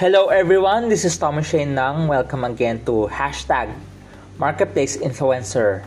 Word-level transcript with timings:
Hello 0.00 0.32
everyone, 0.32 0.88
this 0.88 1.04
is 1.04 1.12
Thomas 1.18 1.52
Shane 1.52 1.76
Nang. 1.76 2.08
Welcome 2.08 2.42
again 2.48 2.80
to 2.88 3.04
hashtag 3.12 3.68
Marketplace 4.40 4.96
Influencer. 4.96 5.84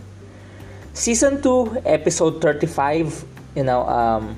Season 0.94 1.42
2, 1.42 1.82
episode 1.82 2.38
35. 2.38 3.26
You 3.58 3.64
know, 3.64 3.82
um, 3.90 4.38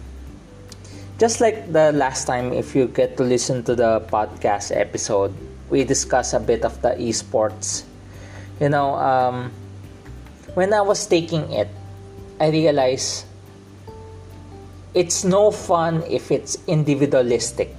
just 1.20 1.42
like 1.42 1.74
the 1.74 1.92
last 1.92 2.24
time, 2.24 2.54
if 2.54 2.74
you 2.74 2.88
get 2.88 3.18
to 3.18 3.24
listen 3.28 3.68
to 3.68 3.76
the 3.76 4.00
podcast 4.08 4.72
episode, 4.72 5.36
we 5.70 5.84
discuss 5.84 6.32
a 6.32 6.40
bit 6.40 6.64
of 6.64 6.82
the 6.82 6.96
esports. 6.96 7.84
You 8.62 8.70
know, 8.70 8.96
um, 8.96 9.52
when 10.54 10.72
I 10.72 10.88
was 10.88 11.06
taking 11.06 11.52
it, 11.52 11.68
I 12.40 12.48
realized 12.48 13.26
it's 14.94 15.26
no 15.26 15.52
fun 15.52 16.02
if 16.08 16.32
it's 16.32 16.64
individualistic. 16.66 17.76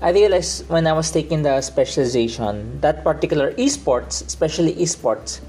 I 0.00 0.10
realized 0.10 0.68
when 0.70 0.86
I 0.86 0.92
was 0.92 1.10
taking 1.10 1.42
the 1.42 1.60
specialization 1.60 2.80
that 2.80 3.02
particular 3.02 3.50
esports, 3.54 4.24
especially 4.24 4.74
esports, 4.76 5.40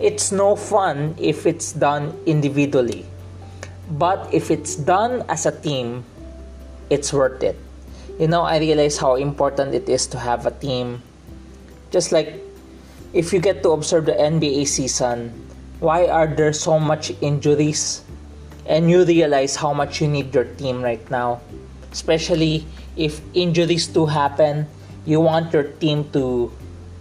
it's 0.00 0.32
no 0.32 0.56
fun 0.56 1.14
if 1.18 1.44
it's 1.44 1.72
done 1.72 2.16
individually. 2.24 3.04
But 3.90 4.32
if 4.32 4.50
it's 4.50 4.76
done 4.76 5.24
as 5.28 5.44
a 5.44 5.52
team, 5.52 6.04
it's 6.88 7.12
worth 7.12 7.42
it. 7.42 7.56
You 8.18 8.28
know, 8.28 8.42
I 8.42 8.58
realize 8.58 8.96
how 8.96 9.16
important 9.16 9.74
it 9.74 9.88
is 9.90 10.06
to 10.08 10.18
have 10.18 10.46
a 10.46 10.52
team. 10.52 11.02
Just 11.90 12.12
like 12.12 12.40
if 13.12 13.30
you 13.30 13.40
get 13.40 13.62
to 13.62 13.72
observe 13.72 14.06
the 14.06 14.16
NBA 14.16 14.68
season, 14.68 15.36
why 15.80 16.06
are 16.06 16.26
there 16.26 16.54
so 16.54 16.80
much 16.80 17.12
injuries? 17.20 18.00
And 18.64 18.88
you 18.90 19.04
realize 19.04 19.56
how 19.56 19.74
much 19.74 20.00
you 20.00 20.08
need 20.08 20.34
your 20.34 20.44
team 20.44 20.80
right 20.80 21.04
now. 21.10 21.42
Especially 21.92 22.66
if 22.96 23.20
injuries 23.34 23.86
do 23.86 24.06
happen, 24.06 24.66
you 25.04 25.20
want 25.20 25.52
your 25.52 25.64
team 25.76 26.10
to 26.12 26.50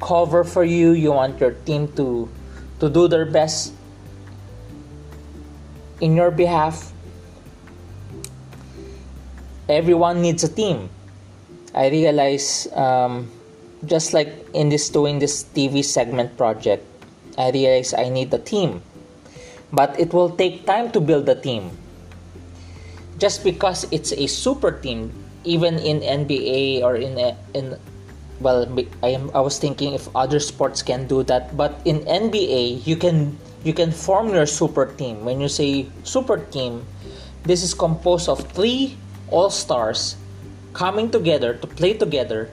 cover 0.02 0.44
for 0.44 0.64
you, 0.64 0.92
you 0.92 1.12
want 1.12 1.40
your 1.40 1.52
team 1.66 1.88
to 1.96 2.28
to 2.80 2.90
do 2.90 3.08
their 3.08 3.26
best 3.26 3.74
in 6.02 6.18
your 6.18 6.32
behalf. 6.32 6.92
Everyone 9.70 10.22
needs 10.22 10.44
a 10.44 10.52
team. 10.52 10.90
I 11.74 11.88
realize 11.88 12.68
um, 12.74 13.32
just 13.86 14.12
like 14.12 14.34
in 14.54 14.68
this 14.70 14.90
doing 14.90 15.20
this 15.20 15.46
TV 15.46 15.86
segment 15.86 16.36
project, 16.36 16.84
I 17.38 17.52
realize 17.52 17.94
I 17.94 18.10
need 18.10 18.34
a 18.34 18.40
team. 18.40 18.82
But 19.72 19.98
it 19.98 20.12
will 20.12 20.36
take 20.36 20.66
time 20.66 20.92
to 20.92 21.00
build 21.00 21.30
a 21.30 21.40
team. 21.40 21.72
Just 23.22 23.46
because 23.46 23.86
it's 23.94 24.18
a 24.18 24.26
super 24.26 24.74
team, 24.74 25.14
even 25.46 25.78
in 25.78 26.02
NBA 26.02 26.82
or 26.82 26.98
in 26.98 27.22
in 27.54 27.78
well, 28.42 28.66
I 29.06 29.14
am 29.14 29.30
I 29.38 29.46
was 29.46 29.62
thinking 29.62 29.94
if 29.94 30.10
other 30.18 30.42
sports 30.42 30.82
can 30.82 31.06
do 31.06 31.22
that, 31.30 31.54
but 31.54 31.78
in 31.86 32.02
NBA 32.10 32.82
you 32.90 32.98
can 32.98 33.38
you 33.62 33.78
can 33.78 33.94
form 33.94 34.34
your 34.34 34.50
super 34.50 34.90
team. 34.90 35.22
When 35.22 35.38
you 35.38 35.54
say 35.54 35.86
super 36.02 36.42
team, 36.50 36.82
this 37.46 37.62
is 37.62 37.78
composed 37.78 38.26
of 38.26 38.42
three 38.58 38.98
all 39.30 39.54
stars 39.54 40.18
coming 40.74 41.14
together 41.14 41.54
to 41.62 41.68
play 41.70 41.94
together 41.94 42.50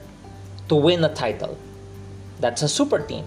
to 0.69 0.75
win 0.77 1.01
a 1.01 1.09
title. 1.09 1.57
That's 2.37 2.61
a 2.61 2.69
super 2.69 3.01
team. 3.01 3.25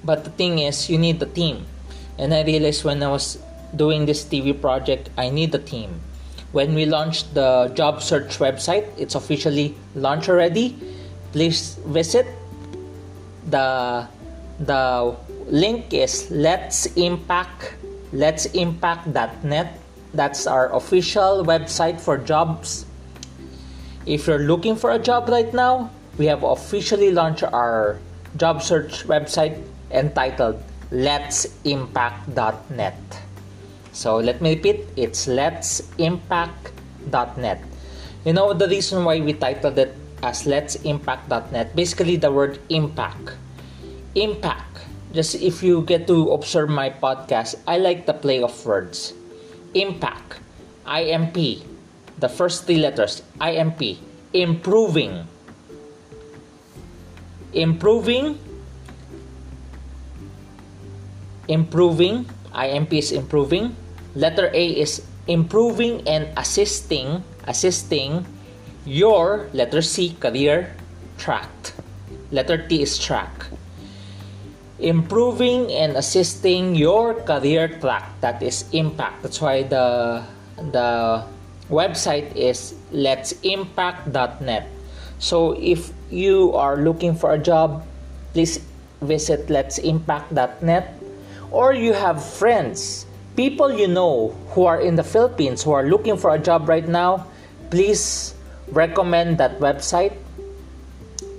But 0.00 0.24
the 0.24 0.32
thing 0.32 0.64
is, 0.64 0.88
you 0.88 0.96
need 0.96 1.20
the 1.20 1.28
team. 1.28 1.68
And 2.16 2.32
I 2.32 2.42
realized 2.42 2.82
when 2.88 3.02
I 3.02 3.12
was 3.12 3.36
doing 3.76 4.06
this 4.06 4.24
TV 4.24 4.58
project, 4.58 5.10
I 5.16 5.30
need 5.30 5.52
the 5.52 5.58
team. 5.58 6.00
When 6.52 6.74
we 6.74 6.86
launched 6.86 7.34
the 7.34 7.70
job 7.74 8.02
search 8.02 8.38
website, 8.38 8.88
it's 8.96 9.14
officially 9.14 9.74
launched 9.94 10.28
already. 10.28 10.76
Please 11.32 11.76
visit 11.86 12.26
the 13.50 14.08
the 14.60 15.16
link 15.46 15.92
is 15.92 16.30
let's 16.30 16.86
impact 16.96 17.74
let's 18.12 18.44
impact.net 18.46 19.78
that's 20.12 20.46
our 20.46 20.74
official 20.74 21.44
website 21.46 22.00
for 22.00 22.18
jobs 22.18 22.84
if 24.04 24.26
you're 24.26 24.44
looking 24.44 24.74
for 24.74 24.90
a 24.90 24.98
job 24.98 25.28
right 25.28 25.54
now 25.54 25.88
we 26.18 26.26
have 26.26 26.42
officially 26.42 27.12
launched 27.12 27.44
our 27.44 27.98
job 28.36 28.60
search 28.60 29.06
website 29.06 29.62
entitled 29.90 30.60
Let's 30.90 31.46
Impact.net. 31.64 32.96
So 33.98 34.22
let 34.22 34.38
me 34.38 34.54
repeat 34.54 34.86
it's 34.94 35.26
Let's 35.26 35.82
You 38.22 38.30
know 38.30 38.54
the 38.54 38.70
reason 38.70 39.02
why 39.02 39.18
we 39.18 39.34
titled 39.34 39.74
it 39.74 39.90
as 40.22 40.46
Let's 40.46 40.78
Basically, 41.74 42.14
the 42.14 42.30
word 42.30 42.62
impact. 42.70 43.34
Impact. 44.14 44.86
Just 45.10 45.42
if 45.42 45.66
you 45.66 45.82
get 45.82 46.06
to 46.06 46.30
observe 46.30 46.70
my 46.70 46.94
podcast, 46.94 47.58
I 47.66 47.82
like 47.82 48.06
the 48.06 48.14
play 48.14 48.38
of 48.38 48.54
words. 48.62 49.18
Impact. 49.74 50.38
IMP. 50.86 51.66
The 52.22 52.30
first 52.30 52.70
three 52.70 52.78
letters. 52.78 53.26
IMP. 53.42 53.98
Improving. 54.30 55.26
Improving 57.50 58.38
improving 61.48 62.28
imp 62.52 62.92
is 62.92 63.10
improving 63.10 63.72
letter 64.18 64.50
a 64.50 64.66
is 64.82 65.06
improving 65.30 66.02
and 66.10 66.26
assisting 66.34 67.22
assisting 67.46 68.26
your 68.82 69.46
letter 69.54 69.80
c 69.80 70.18
career 70.18 70.74
track. 71.22 71.46
Letter 72.34 72.58
t 72.58 72.82
is 72.82 72.98
track. 72.98 73.30
Improving 74.78 75.70
and 75.70 75.96
assisting 75.96 76.74
your 76.74 77.14
career 77.22 77.70
track. 77.78 78.10
That 78.20 78.42
is 78.42 78.66
impact. 78.74 79.22
That's 79.22 79.40
why 79.40 79.62
the 79.62 80.26
the 80.74 81.22
website 81.70 82.34
is 82.34 82.74
let's 82.90 83.36
impact.net 83.44 84.64
so 85.20 85.52
if 85.60 85.92
you 86.08 86.56
are 86.56 86.80
looking 86.80 87.12
for 87.12 87.36
a 87.36 87.38
job 87.38 87.84
please 88.32 88.64
visit 89.04 89.52
let's 89.52 89.76
impact.net 89.76 90.98
or 91.50 91.72
you 91.72 91.92
have 91.92 92.22
friends, 92.22 93.06
people 93.38 93.70
you 93.70 93.86
know 93.86 94.34
who 94.50 94.66
are 94.66 94.82
in 94.82 94.98
the 94.98 95.06
Philippines 95.06 95.62
who 95.62 95.70
are 95.70 95.86
looking 95.86 96.18
for 96.18 96.34
a 96.34 96.38
job 96.42 96.68
right 96.68 96.90
now, 96.90 97.22
please 97.70 98.34
recommend 98.74 99.38
that 99.38 99.62
website. 99.62 100.18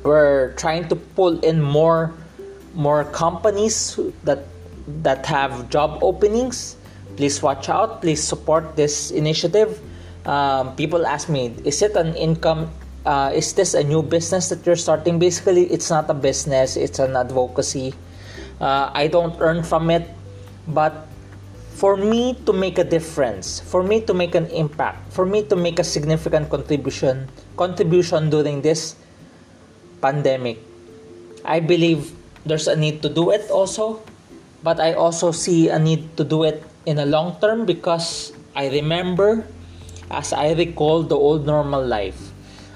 We're 0.07 0.55
trying 0.55 0.87
to 0.87 0.95
pull 0.95 1.43
in 1.43 1.59
more 1.59 2.15
more 2.71 3.03
companies 3.11 3.99
that 4.23 4.47
that 5.03 5.27
have 5.27 5.67
job 5.67 5.99
openings. 5.99 6.79
Please 7.19 7.43
watch 7.43 7.67
out. 7.67 7.99
Please 7.99 8.23
support 8.23 8.79
this 8.79 9.11
initiative. 9.11 9.83
Um, 10.23 10.79
people 10.79 11.03
ask 11.03 11.27
me, 11.27 11.51
is 11.67 11.83
it 11.83 11.99
an 11.99 12.15
income? 12.15 12.71
Uh, 13.03 13.35
is 13.35 13.51
this 13.51 13.75
a 13.75 13.83
new 13.83 13.99
business 13.99 14.47
that 14.47 14.63
you're 14.63 14.79
starting? 14.79 15.19
Basically, 15.19 15.67
it's 15.67 15.91
not 15.91 16.07
a 16.07 16.15
business. 16.15 16.79
It's 16.79 16.99
an 16.99 17.19
advocacy 17.19 17.91
uh, 18.61 18.91
I 18.93 19.07
don't 19.07 19.35
earn 19.39 19.63
from 19.63 19.89
it, 19.89 20.07
but 20.67 21.08
for 21.79 21.95
me 21.95 22.35
to 22.43 22.51
make 22.51 22.75
a 22.75 22.83
difference, 22.83 23.63
for 23.63 23.79
me 23.81 24.03
to 24.03 24.13
make 24.13 24.35
an 24.35 24.51
impact, 24.51 24.99
for 25.15 25.25
me 25.25 25.47
to 25.47 25.55
make 25.55 25.79
a 25.79 25.87
significant 25.87 26.51
contribution 26.51 27.31
contribution 27.55 28.27
during 28.27 28.59
this 28.59 28.99
pandemic, 30.03 30.59
I 31.47 31.63
believe 31.63 32.11
there's 32.43 32.67
a 32.67 32.75
need 32.75 32.99
to 33.03 33.09
do 33.09 33.31
it 33.31 33.47
also, 33.47 34.03
but 34.59 34.83
I 34.83 34.91
also 34.91 35.31
see 35.31 35.71
a 35.71 35.79
need 35.79 36.19
to 36.19 36.27
do 36.27 36.43
it 36.43 36.67
in 36.83 36.99
a 36.99 37.07
long 37.07 37.39
term 37.39 37.63
because 37.63 38.35
I 38.59 38.67
remember 38.67 39.47
as 40.11 40.35
I 40.35 40.51
recall 40.59 41.07
the 41.07 41.15
old 41.15 41.47
normal 41.47 41.79
life 41.79 42.19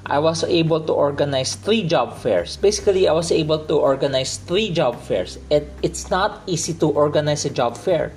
I 0.06 0.20
was 0.20 0.44
able 0.44 0.84
to 0.84 0.92
organize 0.92 1.56
three 1.56 1.88
job 1.88 2.20
fairs. 2.20 2.60
Basically, 2.60 3.08
I 3.08 3.14
was 3.16 3.32
able 3.32 3.64
to 3.72 3.80
organize 3.80 4.36
three 4.36 4.68
job 4.70 5.00
fairs. 5.00 5.40
It, 5.48 5.72
it's 5.82 6.12
not 6.12 6.44
easy 6.46 6.74
to 6.84 6.92
organize 6.92 7.46
a 7.46 7.50
job 7.50 7.78
fair. 7.78 8.12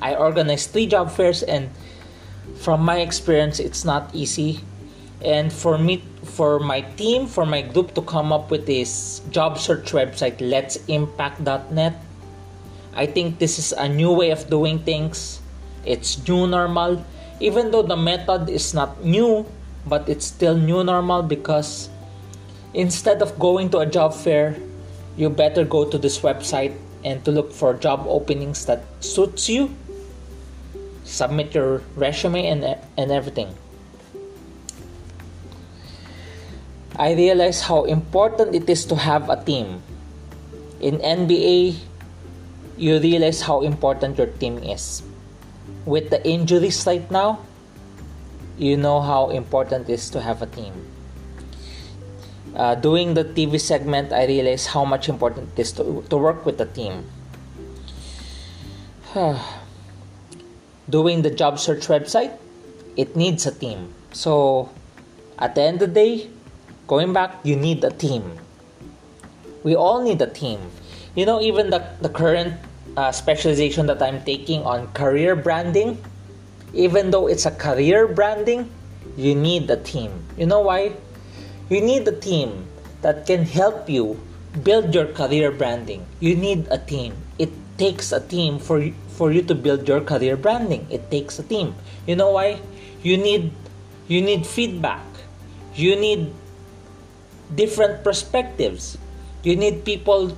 I 0.00 0.14
organized 0.14 0.70
three 0.70 0.86
job 0.86 1.10
fairs, 1.10 1.42
and 1.42 1.70
from 2.56 2.82
my 2.82 2.98
experience, 3.00 3.58
it's 3.60 3.84
not 3.84 4.14
easy. 4.14 4.60
And 5.24 5.52
for 5.52 5.78
me, 5.78 6.04
for 6.24 6.58
my 6.58 6.82
team, 7.00 7.26
for 7.26 7.46
my 7.46 7.62
group 7.62 7.94
to 7.94 8.02
come 8.02 8.32
up 8.32 8.50
with 8.50 8.66
this 8.66 9.20
job 9.30 9.58
search 9.58 9.92
website, 9.92 10.36
Let's 10.40 10.76
Impact.net, 10.86 11.96
I 12.94 13.06
think 13.06 13.38
this 13.38 13.58
is 13.58 13.72
a 13.72 13.88
new 13.88 14.12
way 14.12 14.30
of 14.30 14.48
doing 14.48 14.78
things. 14.78 15.40
It's 15.84 16.16
new 16.28 16.46
normal. 16.46 17.04
Even 17.40 17.70
though 17.70 17.82
the 17.82 17.96
method 17.96 18.48
is 18.48 18.72
not 18.72 19.04
new, 19.04 19.44
but 19.86 20.08
it's 20.08 20.26
still 20.26 20.56
new 20.56 20.82
normal 20.82 21.22
because 21.22 21.88
instead 22.74 23.22
of 23.22 23.38
going 23.38 23.70
to 23.70 23.78
a 23.78 23.86
job 23.86 24.12
fair 24.12 24.56
you 25.16 25.30
better 25.30 25.64
go 25.64 25.88
to 25.88 25.96
this 25.96 26.20
website 26.20 26.76
and 27.04 27.24
to 27.24 27.30
look 27.30 27.52
for 27.52 27.72
job 27.72 28.04
openings 28.06 28.66
that 28.66 28.82
suits 29.00 29.48
you 29.48 29.70
submit 31.06 31.54
your 31.54 31.80
resume 31.94 32.44
and 32.46 32.76
and 32.98 33.10
everything 33.10 33.54
I 36.96 37.12
realized 37.12 37.64
how 37.64 37.84
important 37.84 38.54
it 38.56 38.70
is 38.72 38.86
to 38.86 38.96
have 38.96 39.28
a 39.28 39.36
team. 39.36 39.82
In 40.80 40.96
NBA, 40.96 41.76
you 42.78 42.98
realize 42.98 43.42
how 43.42 43.60
important 43.60 44.16
your 44.16 44.28
team 44.40 44.56
is. 44.64 45.02
With 45.84 46.08
the 46.08 46.24
injuries 46.26 46.86
right 46.86 47.04
now, 47.10 47.44
you 48.56 48.78
know 48.78 49.02
how 49.02 49.28
important 49.28 49.90
it 49.90 50.00
is 50.00 50.08
to 50.16 50.22
have 50.22 50.40
a 50.40 50.46
team. 50.46 50.72
Uh, 52.56 52.74
doing 52.74 53.12
the 53.12 53.24
TV 53.24 53.60
segment, 53.60 54.10
I 54.10 54.24
realized 54.24 54.68
how 54.68 54.86
much 54.86 55.10
important 55.10 55.52
it 55.52 55.60
is 55.60 55.72
to, 55.72 56.02
to 56.08 56.16
work 56.16 56.46
with 56.46 56.56
the 56.56 56.64
team. 56.64 57.04
doing 60.88 61.22
the 61.22 61.30
job 61.30 61.58
search 61.58 61.88
website, 61.88 62.36
it 62.96 63.16
needs 63.16 63.46
a 63.46 63.52
team. 63.52 63.94
So, 64.12 64.70
at 65.38 65.54
the 65.54 65.62
end 65.62 65.82
of 65.82 65.92
the 65.92 65.94
day, 65.94 66.30
going 66.86 67.12
back, 67.12 67.44
you 67.44 67.56
need 67.56 67.84
a 67.84 67.90
team. 67.90 68.38
We 69.62 69.74
all 69.74 70.02
need 70.02 70.22
a 70.22 70.30
team. 70.30 70.60
You 71.14 71.26
know, 71.26 71.40
even 71.40 71.70
the, 71.70 71.84
the 72.00 72.08
current 72.08 72.54
uh, 72.96 73.12
specialization 73.12 73.86
that 73.86 74.02
I'm 74.02 74.22
taking 74.22 74.62
on 74.62 74.88
career 74.92 75.36
branding, 75.36 76.02
even 76.72 77.10
though 77.10 77.26
it's 77.26 77.46
a 77.46 77.50
career 77.50 78.06
branding, 78.06 78.70
you 79.16 79.34
need 79.34 79.70
a 79.70 79.76
team. 79.76 80.12
You 80.36 80.46
know 80.46 80.60
why? 80.60 80.92
You 81.68 81.80
need 81.80 82.06
a 82.06 82.12
team 82.12 82.66
that 83.02 83.26
can 83.26 83.44
help 83.44 83.88
you 83.88 84.20
build 84.62 84.94
your 84.94 85.06
career 85.06 85.50
branding. 85.50 86.06
You 86.20 86.36
need 86.36 86.68
a 86.70 86.78
team. 86.78 87.14
It 87.38 87.50
takes 87.76 88.12
a 88.12 88.20
team 88.20 88.58
for 88.58 88.80
for 89.16 89.32
you 89.32 89.40
to 89.48 89.54
build 89.56 89.88
your 89.88 90.04
career 90.04 90.36
branding. 90.36 90.86
It 90.92 91.10
takes 91.10 91.40
a 91.40 91.42
team. 91.42 91.74
You 92.06 92.16
know 92.16 92.30
why? 92.30 92.60
You 93.02 93.16
need 93.16 93.50
you 94.06 94.20
need 94.20 94.46
feedback. 94.46 95.04
You 95.74 95.96
need 95.96 96.30
different 97.54 98.04
perspectives. 98.04 98.98
You 99.42 99.56
need 99.56 99.84
people 99.84 100.36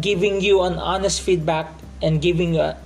giving 0.00 0.40
you 0.40 0.62
an 0.62 0.78
honest 0.78 1.20
feedback 1.20 1.70
and 2.02 2.20
giving 2.20 2.56
a, 2.56 2.76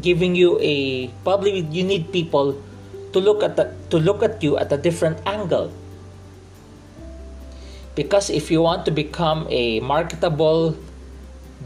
giving 0.00 0.34
you 0.34 0.58
a 0.60 1.08
probably 1.24 1.60
you 1.70 1.84
need 1.84 2.12
people 2.12 2.60
to 3.12 3.18
look 3.20 3.42
at 3.42 3.56
the, 3.56 3.72
to 3.90 3.98
look 3.98 4.22
at 4.22 4.42
you 4.42 4.58
at 4.58 4.72
a 4.72 4.76
different 4.76 5.18
angle. 5.26 5.72
Because 7.94 8.30
if 8.30 8.50
you 8.50 8.62
want 8.62 8.84
to 8.86 8.90
become 8.90 9.46
a 9.50 9.80
marketable 9.80 10.76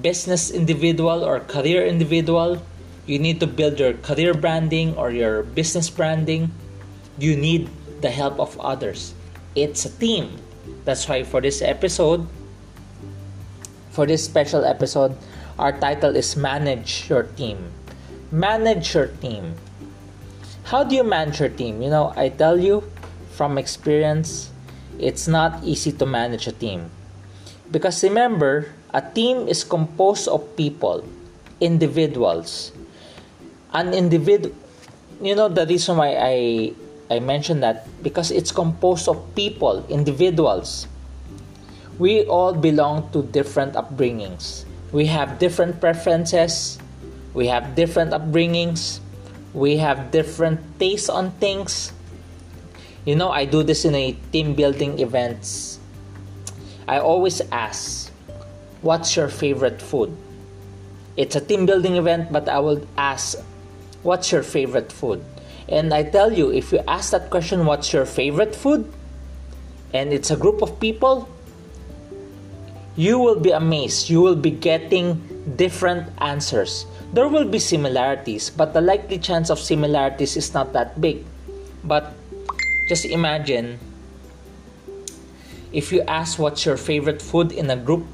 business 0.00 0.50
individual 0.50 1.24
or 1.24 1.40
career 1.40 1.84
individual, 1.84 2.62
you 3.06 3.18
need 3.18 3.40
to 3.40 3.46
build 3.46 3.78
your 3.80 3.94
career 3.94 4.34
branding 4.34 4.94
or 4.96 5.10
your 5.10 5.42
business 5.42 5.90
branding. 5.90 6.50
You 7.18 7.36
need 7.36 7.68
the 8.00 8.10
help 8.10 8.38
of 8.38 8.58
others. 8.60 9.14
It's 9.54 9.84
a 9.84 9.90
team. 9.90 10.38
That's 10.84 11.08
why 11.08 11.24
for 11.24 11.40
this 11.40 11.62
episode, 11.62 12.26
for 13.90 14.06
this 14.06 14.24
special 14.24 14.64
episode, 14.64 15.16
our 15.58 15.72
title 15.72 16.16
is 16.16 16.36
Manage 16.36 17.10
Your 17.10 17.24
Team. 17.24 17.72
Manage 18.30 18.94
your 18.94 19.08
team. 19.20 19.54
How 20.64 20.84
do 20.84 20.94
you 20.94 21.04
manage 21.04 21.40
your 21.40 21.50
team? 21.50 21.82
You 21.82 21.90
know, 21.90 22.14
I 22.16 22.30
tell 22.30 22.58
you 22.58 22.82
from 23.32 23.58
experience, 23.58 24.50
it's 24.98 25.28
not 25.28 25.62
easy 25.64 25.92
to 25.92 26.06
manage 26.06 26.46
a 26.46 26.52
team. 26.52 26.90
Because 27.70 28.02
remember, 28.02 28.72
a 28.94 29.02
team 29.02 29.48
is 29.48 29.64
composed 29.64 30.28
of 30.28 30.56
people, 30.56 31.04
individuals. 31.60 32.72
An 33.72 33.94
individual, 33.94 34.54
you 35.20 35.34
know, 35.34 35.48
the 35.48 35.66
reason 35.66 35.96
why 35.96 36.16
I 36.16 36.72
I 37.10 37.20
mentioned 37.20 37.62
that 37.62 37.84
because 38.02 38.30
it's 38.30 38.52
composed 38.52 39.08
of 39.08 39.20
people, 39.34 39.84
individuals. 39.88 40.88
We 41.98 42.24
all 42.24 42.52
belong 42.52 43.10
to 43.12 43.22
different 43.22 43.74
upbringings. 43.74 44.64
We 44.92 45.06
have 45.06 45.38
different 45.38 45.80
preferences. 45.80 46.78
We 47.34 47.48
have 47.48 47.74
different 47.74 48.12
upbringings. 48.12 49.00
We 49.52 49.76
have 49.76 50.10
different 50.10 50.60
tastes 50.78 51.08
on 51.08 51.32
things. 51.36 51.92
You 53.04 53.16
know, 53.16 53.30
I 53.30 53.44
do 53.44 53.62
this 53.62 53.84
in 53.84 53.94
a 53.94 54.12
team 54.32 54.54
building 54.54 55.00
events. 55.00 55.78
I 56.88 56.98
always 56.98 57.40
ask 57.52 58.10
what's 58.80 59.16
your 59.16 59.28
favorite 59.28 59.80
food? 59.80 60.16
It's 61.16 61.36
a 61.36 61.40
team 61.40 61.66
building 61.66 61.96
event, 61.96 62.32
but 62.32 62.48
I 62.48 62.58
will 62.58 62.86
ask, 62.96 63.38
what's 64.02 64.32
your 64.32 64.42
favorite 64.42 64.92
food? 64.92 65.24
And 65.68 65.94
I 65.94 66.02
tell 66.02 66.32
you, 66.32 66.52
if 66.52 66.72
you 66.72 66.80
ask 66.86 67.12
that 67.12 67.30
question, 67.30 67.64
what's 67.64 67.92
your 67.92 68.04
favorite 68.04 68.54
food? 68.54 68.90
And 69.94 70.12
it's 70.12 70.30
a 70.30 70.36
group 70.36 70.62
of 70.62 70.80
people, 70.80 71.28
you 72.96 73.18
will 73.18 73.40
be 73.40 73.50
amazed. 73.50 74.10
You 74.10 74.20
will 74.20 74.36
be 74.36 74.50
getting 74.50 75.22
different 75.56 76.12
answers. 76.18 76.86
There 77.12 77.28
will 77.28 77.48
be 77.48 77.58
similarities, 77.58 78.50
but 78.50 78.74
the 78.74 78.80
likely 78.80 79.18
chance 79.18 79.50
of 79.50 79.58
similarities 79.58 80.36
is 80.36 80.52
not 80.54 80.72
that 80.72 81.00
big. 81.00 81.24
But 81.84 82.12
just 82.88 83.04
imagine 83.04 83.78
if 85.72 85.92
you 85.92 86.02
ask 86.02 86.38
what's 86.38 86.66
your 86.66 86.76
favorite 86.76 87.22
food 87.22 87.52
in 87.52 87.70
a 87.70 87.76
group 87.76 88.04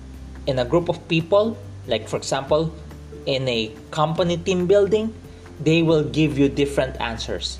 in 0.46 0.58
a 0.58 0.64
group 0.64 0.88
of 0.88 0.96
people, 1.08 1.58
like 1.86 2.08
for 2.08 2.16
example, 2.16 2.72
in 3.26 3.46
a 3.48 3.70
company 3.90 4.38
team 4.38 4.66
building, 4.66 5.12
they 5.60 5.82
will 5.82 6.04
give 6.04 6.38
you 6.38 6.48
different 6.48 7.00
answers. 7.00 7.58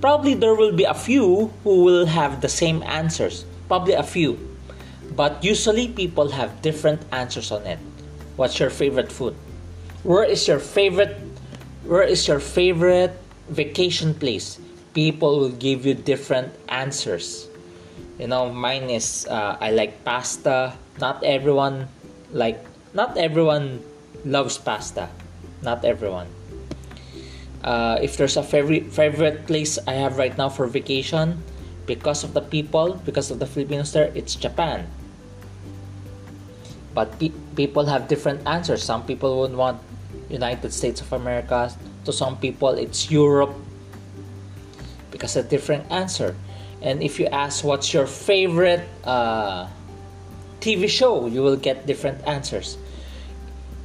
Probably 0.00 0.34
there 0.34 0.54
will 0.54 0.72
be 0.72 0.84
a 0.84 0.94
few 0.94 1.52
who 1.64 1.84
will 1.84 2.06
have 2.06 2.40
the 2.40 2.48
same 2.48 2.82
answers, 2.84 3.44
probably 3.68 3.94
a 3.94 4.02
few. 4.02 4.38
But 5.14 5.42
usually 5.42 5.88
people 5.88 6.28
have 6.30 6.62
different 6.62 7.00
answers 7.12 7.50
on 7.50 7.66
it. 7.66 7.78
What's 8.36 8.60
your 8.60 8.70
favorite 8.70 9.10
food? 9.10 9.34
Where 10.02 10.24
is 10.24 10.46
your 10.46 10.58
favorite 10.58 11.16
where 11.86 12.02
is 12.02 12.26
your 12.28 12.40
favorite 12.40 13.14
vacation 13.48 14.12
place? 14.12 14.58
People 14.92 15.38
will 15.38 15.54
give 15.56 15.86
you 15.86 15.94
different 15.94 16.52
answers. 16.68 17.48
You 18.18 18.26
know, 18.26 18.50
mine 18.52 18.90
is 18.90 19.26
uh, 19.30 19.56
I 19.60 19.70
like 19.70 20.04
pasta. 20.04 20.74
Not 21.00 21.24
everyone 21.24 21.88
like 22.32 22.60
not 22.92 23.16
everyone 23.16 23.84
loves 24.24 24.58
pasta 24.58 25.08
not 25.62 25.84
everyone 25.84 26.26
uh, 27.64 27.98
if 28.02 28.16
there's 28.16 28.36
a 28.36 28.42
favorite 28.42 28.92
favorite 28.92 29.46
place 29.46 29.78
i 29.86 29.92
have 29.92 30.18
right 30.18 30.36
now 30.36 30.48
for 30.48 30.66
vacation 30.66 31.42
because 31.86 32.24
of 32.24 32.34
the 32.34 32.40
people 32.40 32.94
because 33.04 33.30
of 33.30 33.38
the 33.38 33.46
filipinos 33.46 33.92
there 33.92 34.10
it's 34.14 34.34
japan. 34.34 34.86
But 36.94 37.20
pe- 37.20 37.36
people 37.54 37.84
have 37.84 38.08
different 38.08 38.40
answers. 38.48 38.82
Some 38.82 39.04
people 39.04 39.40
would 39.40 39.52
want 39.52 39.78
united 40.30 40.72
states 40.72 41.00
of 41.00 41.12
america. 41.12 41.70
To 42.04 42.12
some 42.12 42.38
people 42.38 42.70
it's 42.70 43.10
europe. 43.10 43.54
Because 45.10 45.36
a 45.36 45.42
different 45.42 45.84
answer. 45.92 46.34
And 46.80 47.02
if 47.02 47.20
you 47.20 47.26
ask 47.26 47.64
what's 47.64 47.92
your 47.92 48.06
favorite 48.06 48.84
uh, 49.04 49.68
TV 50.60 50.88
show, 50.88 51.26
you 51.26 51.42
will 51.42 51.56
get 51.56 51.86
different 51.86 52.20
answers. 52.26 52.76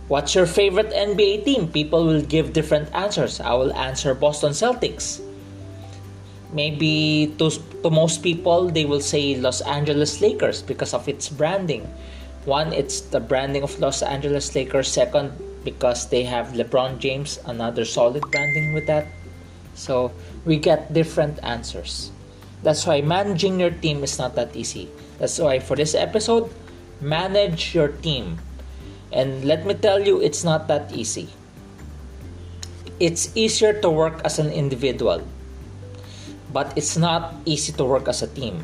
What's 0.08 0.36
your 0.36 0.46
favorite 0.46 0.92
NBA 0.92 1.46
team? 1.46 1.68
People 1.68 2.06
will 2.06 2.22
give 2.22 2.54
different 2.54 2.94
answers. 2.94 3.40
I 3.40 3.54
will 3.54 3.74
answer 3.74 4.14
Boston 4.14 4.52
Celtics. 4.52 5.22
Maybe 6.52 7.34
to, 7.38 7.50
to 7.84 7.90
most 7.90 8.22
people, 8.22 8.70
they 8.70 8.86
will 8.86 9.00
say 9.00 9.36
Los 9.36 9.62
Angeles 9.62 10.20
Lakers 10.20 10.62
because 10.62 10.94
of 10.94 11.08
its 11.08 11.30
branding. 11.30 11.88
One, 12.44 12.74
it's 12.74 13.02
the 13.02 13.20
branding 13.20 13.64
of 13.64 13.80
Los 13.80 14.02
Angeles 14.02 14.54
Lakers. 14.54 14.88
Second, 14.90 15.32
because 15.64 16.10
they 16.10 16.24
have 16.24 16.54
LeBron 16.54 17.00
James, 17.00 17.40
another 17.46 17.86
solid 17.86 18.24
branding 18.32 18.74
with 18.74 18.88
that. 18.88 19.08
So 19.76 20.12
we 20.46 20.58
get 20.58 20.94
different 20.94 21.40
answers. 21.44 22.12
That's 22.64 22.86
why 22.86 23.02
managing 23.02 23.60
your 23.60 23.72
team 23.72 24.04
is 24.04 24.20
not 24.20 24.36
that 24.36 24.56
easy. 24.56 24.90
That's 25.20 25.40
why 25.40 25.60
for 25.60 25.76
this 25.76 25.96
episode, 25.96 26.50
manage 27.00 27.74
your 27.74 27.90
team. 27.90 28.38
And 29.12 29.44
let 29.44 29.66
me 29.66 29.74
tell 29.74 30.00
you, 30.00 30.22
it's 30.22 30.44
not 30.44 30.68
that 30.68 30.92
easy. 30.96 31.30
It's 33.00 33.36
easier 33.36 33.74
to 33.82 33.90
work 33.90 34.22
as 34.24 34.40
an 34.40 34.52
individual, 34.52 35.24
but 36.54 36.72
it's 36.78 36.96
not 36.96 37.36
easy 37.46 37.74
to 37.74 37.84
work 37.84 38.08
as 38.08 38.22
a 38.22 38.28
team. 38.28 38.64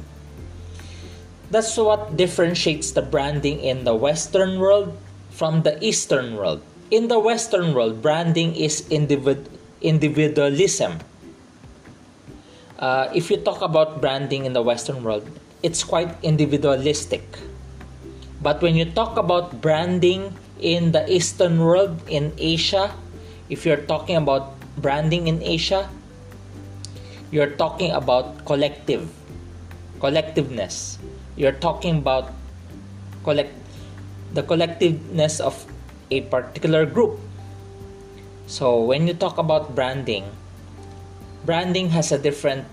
That's 1.49 1.75
what 1.75 2.15
differentiates 2.15 2.91
the 2.91 3.01
branding 3.01 3.59
in 3.59 3.83
the 3.83 3.95
Western 3.95 4.59
world 4.59 4.95
from 5.31 5.63
the 5.63 5.81
Eastern 5.83 6.35
world. 6.35 6.61
In 6.91 7.07
the 7.07 7.19
Western 7.19 7.73
world, 7.73 8.01
branding 8.01 8.55
is 8.55 8.81
individ- 8.89 9.47
individualism. 9.81 10.99
Uh, 12.79 13.09
if 13.13 13.31
you 13.31 13.37
talk 13.37 13.61
about 13.61 14.01
branding 14.01 14.45
in 14.45 14.53
the 14.53 14.61
Western 14.61 15.03
world, 15.03 15.25
it's 15.63 15.83
quite 15.83 16.15
individualistic 16.21 17.23
but 18.41 18.61
when 18.61 18.75
you 18.75 18.85
talk 18.85 19.17
about 19.17 19.61
branding 19.61 20.35
in 20.59 20.91
the 20.91 21.05
Eastern 21.11 21.59
world, 21.59 21.97
in 22.07 22.33
Asia, 22.37 22.93
if 23.49 23.65
you're 23.65 23.85
talking 23.89 24.15
about 24.15 24.53
branding 24.77 25.27
in 25.27 25.41
Asia, 25.41 25.89
you're 27.31 27.51
talking 27.57 27.91
about 27.91 28.45
collective, 28.45 29.09
collectiveness. 29.99 30.97
you're 31.37 31.53
talking 31.53 32.01
about 32.01 32.33
collect 33.23 33.53
the 34.33 34.41
collectiveness 34.41 35.39
of 35.39 35.53
a 36.09 36.25
particular 36.33 36.85
group. 36.85 37.21
So 38.47 38.81
when 38.81 39.05
you 39.05 39.13
talk 39.13 39.37
about 39.37 39.75
branding, 39.75 40.25
branding 41.45 41.93
has 41.93 42.11
a 42.11 42.17
different 42.17 42.65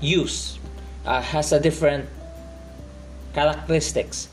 use, 0.00 0.58
uh, 1.04 1.20
has 1.20 1.52
a 1.52 1.60
different 1.60 2.08
characteristics. 3.34 4.32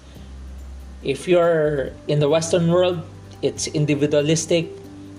If 1.04 1.28
you're 1.28 1.92
in 2.08 2.20
the 2.20 2.30
Western 2.30 2.72
world, 2.72 3.02
it's 3.42 3.68
individualistic. 3.68 4.70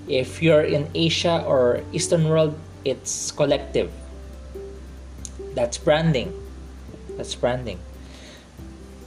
If 0.08 0.42
you're 0.42 0.62
in 0.62 0.88
Asia 0.94 1.42
or 1.46 1.82
Eastern 1.92 2.28
world, 2.28 2.58
it's 2.84 3.30
collective. 3.30 3.90
That's 5.54 5.78
branding. 5.78 6.32
That's 7.16 7.34
branding. 7.34 7.78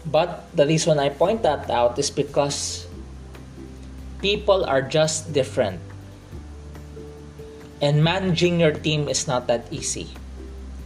But 0.06 0.46
the 0.56 0.68
reason 0.68 1.00
I 1.00 1.10
point 1.10 1.44
that 1.44 1.70
out 1.70 1.98
is 1.98 2.12
because 2.12 2.88
people 4.22 4.64
are 4.66 4.82
just 4.82 5.34
different. 5.34 5.80
And 7.82 8.04
managing 8.04 8.60
your 8.60 8.72
team 8.72 9.10
is 9.10 9.28
not 9.28 9.48
that 9.48 9.68
easy. 9.72 10.10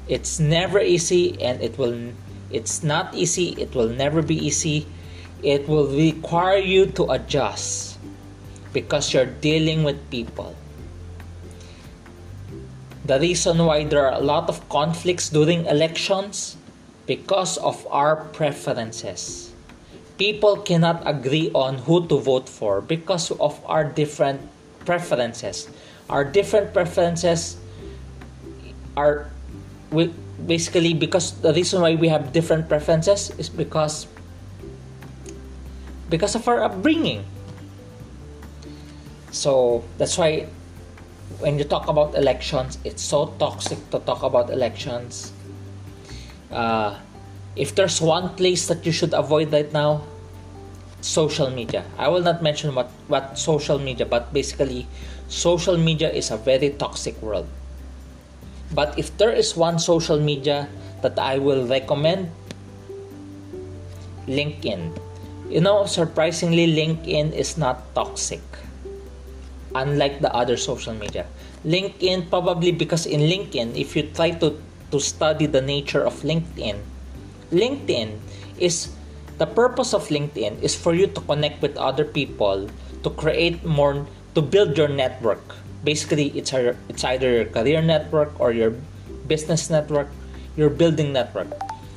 It's 0.07 0.39
never 0.39 0.79
easy 0.79 1.39
and 1.41 1.61
it 1.61 1.77
will 1.77 2.13
it's 2.49 2.81
not 2.81 3.13
easy, 3.13 3.53
it 3.61 3.75
will 3.75 3.89
never 3.89 4.23
be 4.23 4.33
easy. 4.33 4.87
It 5.43 5.67
will 5.67 5.87
require 5.87 6.57
you 6.59 6.87
to 6.99 7.11
adjust 7.11 7.97
because 8.73 9.13
you're 9.13 9.25
dealing 9.25 9.83
with 9.83 9.97
people. 10.09 10.55
The 13.05 13.19
reason 13.19 13.57
why 13.65 13.85
there 13.85 14.05
are 14.05 14.13
a 14.13 14.23
lot 14.23 14.49
of 14.49 14.67
conflicts 14.69 15.29
during 15.29 15.65
elections 15.65 16.57
because 17.07 17.57
of 17.57 17.87
our 17.89 18.29
preferences. 18.37 19.51
People 20.19 20.57
cannot 20.57 21.01
agree 21.07 21.49
on 21.55 21.79
who 21.89 22.05
to 22.07 22.19
vote 22.19 22.47
for 22.47 22.81
because 22.81 23.31
of 23.31 23.57
our 23.65 23.83
different 23.83 24.41
preferences. 24.85 25.69
Our 26.09 26.23
different 26.23 26.73
preferences 26.73 27.57
are 28.97 29.31
basically 30.45 30.93
because 30.93 31.31
the 31.41 31.53
reason 31.53 31.81
why 31.81 31.95
we 31.95 32.09
have 32.09 32.33
different 32.33 32.69
preferences 32.69 33.31
is 33.39 33.49
because 33.49 34.05
because 36.09 36.35
of 36.35 36.47
our 36.47 36.63
upbringing. 36.63 37.23
So 39.31 39.83
that's 39.97 40.17
why 40.17 40.47
when 41.39 41.57
you 41.57 41.63
talk 41.63 41.87
about 41.87 42.15
elections, 42.15 42.77
it's 42.83 43.01
so 43.01 43.33
toxic 43.37 43.77
to 43.91 43.99
talk 43.99 44.23
about 44.23 44.49
elections 44.49 45.31
uh, 46.51 46.97
if 47.55 47.75
there's 47.75 48.01
one 48.01 48.35
place 48.35 48.67
that 48.67 48.85
you 48.85 48.91
should 48.91 49.13
avoid 49.13 49.51
right 49.51 49.71
now, 49.73 50.01
social 51.01 51.49
media. 51.49 51.83
I 51.97 52.07
will 52.07 52.21
not 52.21 52.41
mention 52.41 52.75
what, 52.75 52.87
what 53.07 53.37
social 53.37 53.79
media, 53.79 54.05
but 54.05 54.33
basically, 54.33 54.87
social 55.27 55.77
media 55.77 56.09
is 56.11 56.31
a 56.31 56.37
very 56.37 56.71
toxic 56.71 57.21
world. 57.21 57.47
But 58.71 58.97
if 58.99 59.15
there 59.17 59.31
is 59.31 59.55
one 59.55 59.79
social 59.79 60.19
media 60.19 60.67
that 61.01 61.17
I 61.17 61.39
will 61.39 61.65
recommend, 61.67 62.31
LinkedIn. 64.27 64.93
You 65.49 65.61
know, 65.61 65.85
surprisingly, 65.85 66.69
LinkedIn 66.69 67.33
is 67.33 67.57
not 67.57 67.93
toxic, 67.95 68.41
unlike 69.73 70.21
the 70.21 70.29
other 70.33 70.57
social 70.57 70.93
media. 70.93 71.25
LinkedIn, 71.65 72.29
probably 72.29 72.71
because 72.71 73.05
in 73.05 73.21
LinkedIn, 73.21 73.75
if 73.75 73.95
you 73.95 74.03
try 74.13 74.31
to 74.37 74.55
to 74.91 74.99
study 74.99 75.45
the 75.45 75.61
nature 75.61 76.01
of 76.01 76.21
LinkedIn. 76.21 76.77
LinkedIn 77.51 78.17
is 78.57 78.89
the 79.37 79.45
purpose 79.45 79.93
of 79.93 80.07
LinkedIn 80.09 80.61
is 80.61 80.75
for 80.75 80.93
you 80.93 81.07
to 81.07 81.21
connect 81.21 81.61
with 81.61 81.77
other 81.77 82.03
people, 82.03 82.69
to 83.03 83.09
create 83.09 83.63
more, 83.63 84.05
to 84.35 84.41
build 84.41 84.77
your 84.77 84.89
network. 84.89 85.41
Basically, 85.83 86.27
it's 86.35 86.51
a, 86.53 86.75
it's 86.89 87.03
either 87.03 87.31
your 87.31 87.45
career 87.45 87.81
network 87.81 88.37
or 88.39 88.51
your 88.51 88.75
business 89.27 89.69
network, 89.69 90.09
your 90.57 90.69
building 90.69 91.13
network. 91.13 91.47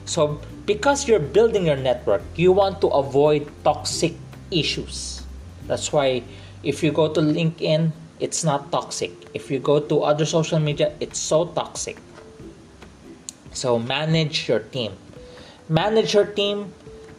So, 0.04 0.40
because 0.66 1.08
you're 1.08 1.20
building 1.20 1.66
your 1.66 1.76
network, 1.76 2.22
you 2.36 2.52
want 2.52 2.80
to 2.80 2.88
avoid 2.88 3.50
toxic 3.64 4.14
issues. 4.50 5.22
That's 5.66 5.92
why 5.92 6.22
if 6.62 6.82
you 6.82 6.92
go 6.92 7.12
to 7.12 7.20
LinkedIn, 7.20 7.92
it's 8.20 8.44
not 8.44 8.70
toxic. 8.70 9.10
If 9.34 9.50
you 9.50 9.58
go 9.58 9.80
to 9.80 10.02
other 10.02 10.24
social 10.24 10.58
media, 10.58 10.94
it's 11.00 11.18
so 11.18 11.46
toxic. 11.46 11.98
So, 13.52 13.78
manage 13.78 14.48
your 14.48 14.60
team. 14.60 14.92
Manage 15.68 16.14
your 16.14 16.26
team 16.26 16.72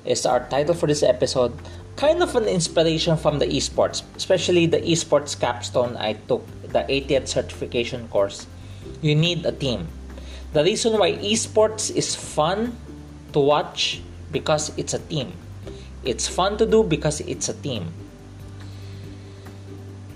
is 0.05 0.25
our 0.25 0.47
title 0.50 0.73
for 0.73 0.88
this 0.88 1.03
episode. 1.03 1.53
Kind 1.95 2.23
of 2.23 2.35
an 2.35 2.45
inspiration 2.45 3.17
from 3.17 3.38
the 3.39 3.45
esports, 3.45 4.01
especially 4.15 4.65
the 4.65 4.79
esports 4.79 5.39
capstone 5.39 5.95
I 5.97 6.13
took, 6.13 6.45
the 6.63 6.81
80th 6.89 7.27
certification 7.27 8.07
course. 8.07 8.47
You 9.01 9.15
need 9.15 9.45
a 9.45 9.51
team. 9.51 9.88
The 10.53 10.63
reason 10.63 10.97
why 10.97 11.13
esports 11.13 11.93
is 11.95 12.15
fun 12.15 12.77
to 13.34 13.40
watch 13.40 14.02
because 14.32 14.72
it's 14.78 14.94
a 14.94 15.00
team. 15.00 15.34
It's 16.04 16.28
fun 16.28 16.58
to 16.58 16.66
do 16.66 16.84
because 16.84 17.22
it's 17.22 17.50
a 17.50 17.54
team. 17.54 17.94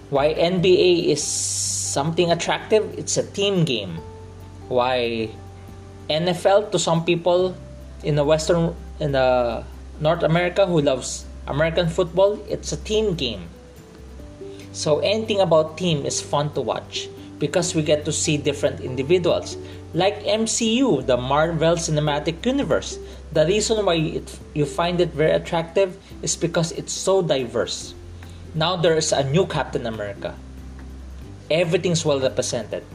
Why 0.09 0.33
NBA 0.33 1.11
is 1.11 1.21
something 1.21 2.31
attractive? 2.31 2.93
It's 2.97 3.17
a 3.17 3.23
team 3.23 3.65
game. 3.65 3.99
Why 4.69 5.29
NFL 6.09 6.71
to 6.71 6.79
some 6.79 7.03
people 7.03 7.55
in 8.03 8.15
the 8.15 8.23
Western 8.23 8.75
in 8.99 9.11
the 9.11 9.63
North 9.99 10.23
America 10.23 10.65
who 10.65 10.81
loves 10.81 11.25
American 11.47 11.87
football, 11.87 12.39
it's 12.49 12.71
a 12.71 12.77
team 12.77 13.15
game. 13.15 13.47
So 14.71 14.99
anything 14.99 15.39
about 15.39 15.77
team 15.77 16.05
is 16.05 16.21
fun 16.21 16.53
to 16.53 16.61
watch 16.61 17.09
because 17.39 17.73
we 17.73 17.81
get 17.81 18.05
to 18.05 18.11
see 18.11 18.37
different 18.37 18.81
individuals. 18.81 19.57
Like 19.97 20.21
MCU, 20.29 21.01
the 21.01 21.17
Marvel 21.17 21.73
Cinematic 21.73 22.45
Universe. 22.45 23.01
The 23.33 23.49
reason 23.49 23.81
why 23.81 24.21
it, 24.21 24.29
you 24.53 24.69
find 24.69 25.01
it 25.01 25.09
very 25.09 25.33
attractive 25.33 25.97
is 26.21 26.37
because 26.37 26.71
it's 26.77 26.93
so 26.93 27.25
diverse. 27.25 27.97
Now 28.53 28.77
there 28.77 28.93
is 28.93 29.09
a 29.11 29.25
new 29.25 29.49
Captain 29.49 29.89
America. 29.89 30.37
Everything's 31.49 32.05
well 32.05 32.21
represented 32.21 32.85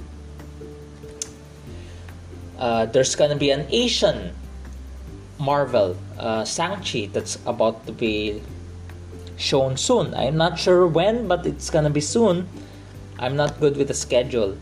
uh, 2.63 2.87
there's 2.87 3.17
gonna 3.17 3.35
be 3.35 3.51
an 3.51 3.67
Asian 3.75 4.31
Marvel 5.39 5.97
uh, 6.17 6.45
Shang-Chi 6.45 7.11
that's 7.13 7.37
about 7.45 7.85
to 7.87 7.93
be 7.93 8.41
shown 9.37 9.77
soon. 9.77 10.15
I'm 10.15 10.37
not 10.37 10.61
sure 10.61 10.87
when, 10.87 11.27
but 11.27 11.45
it's 11.45 11.71
gonna 11.71 11.91
be 11.91 12.01
soon. 12.01 12.47
I'm 13.19 13.35
not 13.35 13.59
good 13.59 13.77
with 13.77 13.89
the 13.89 13.99
schedule. 13.99 14.57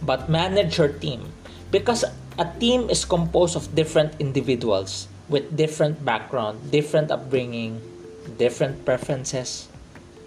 But 0.00 0.30
manage 0.30 0.78
your 0.78 0.88
team 0.88 1.28
because 1.72 2.04
a 2.38 2.46
team 2.60 2.86
is 2.92 3.04
composed 3.04 3.56
of 3.56 3.74
different 3.74 4.14
individuals 4.20 5.08
with 5.28 5.56
different 5.56 6.04
background, 6.04 6.70
different 6.70 7.10
upbringing, 7.10 7.80
different 8.38 8.84
preferences. 8.84 9.66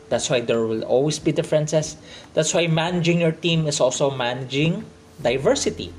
That's 0.10 0.30
why 0.30 0.42
there 0.42 0.66
will 0.66 0.84
always 0.84 1.18
be 1.18 1.32
differences. 1.32 1.96
That's 2.34 2.54
why 2.54 2.68
managing 2.68 3.22
your 3.22 3.32
team 3.32 3.68
is 3.68 3.80
also 3.80 4.10
managing 4.10 4.84
diversity 5.22 5.94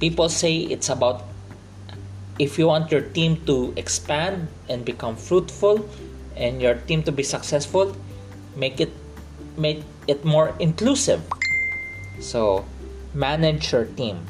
people 0.00 0.28
say 0.28 0.68
it's 0.68 0.88
about 0.88 1.24
if 2.38 2.58
you 2.58 2.66
want 2.66 2.92
your 2.92 3.00
team 3.00 3.40
to 3.46 3.72
expand 3.76 4.48
and 4.68 4.84
become 4.84 5.16
fruitful 5.16 5.88
and 6.36 6.60
your 6.60 6.74
team 6.74 7.02
to 7.02 7.12
be 7.12 7.22
successful 7.22 7.96
make 8.56 8.80
it 8.80 8.92
make 9.56 9.82
it 10.06 10.24
more 10.24 10.54
inclusive 10.60 11.24
so 12.20 12.64
manage 13.16 13.72
your 13.72 13.88
team 13.96 14.20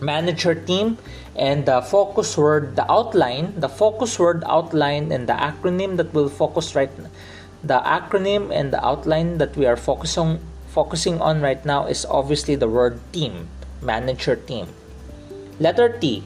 manage 0.00 0.42
your 0.42 0.58
team 0.58 0.98
and 1.38 1.66
the 1.70 1.78
focus 1.82 2.34
word 2.36 2.74
the 2.74 2.86
outline 2.90 3.54
the 3.62 3.70
focus 3.70 4.18
word 4.18 4.42
outline 4.46 5.12
and 5.14 5.30
the 5.30 5.38
acronym 5.38 5.96
that 5.96 6.10
will 6.12 6.28
focus 6.28 6.74
right 6.74 6.90
the 7.62 7.78
acronym 7.86 8.50
and 8.50 8.72
the 8.74 8.82
outline 8.84 9.38
that 9.38 9.54
we 9.56 9.66
are 9.66 9.76
focusing 9.76 10.38
focusing 10.66 11.20
on 11.20 11.40
right 11.40 11.64
now 11.64 11.86
is 11.86 12.06
obviously 12.06 12.54
the 12.54 12.68
word 12.68 12.98
team 13.12 13.48
manage 13.82 14.26
your 14.26 14.36
team. 14.36 14.66
Letter 15.58 15.98
T, 15.98 16.22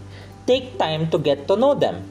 take 0.46 0.78
time 0.78 1.08
to 1.10 1.18
get 1.18 1.48
to 1.48 1.56
know 1.56 1.74
them. 1.74 2.04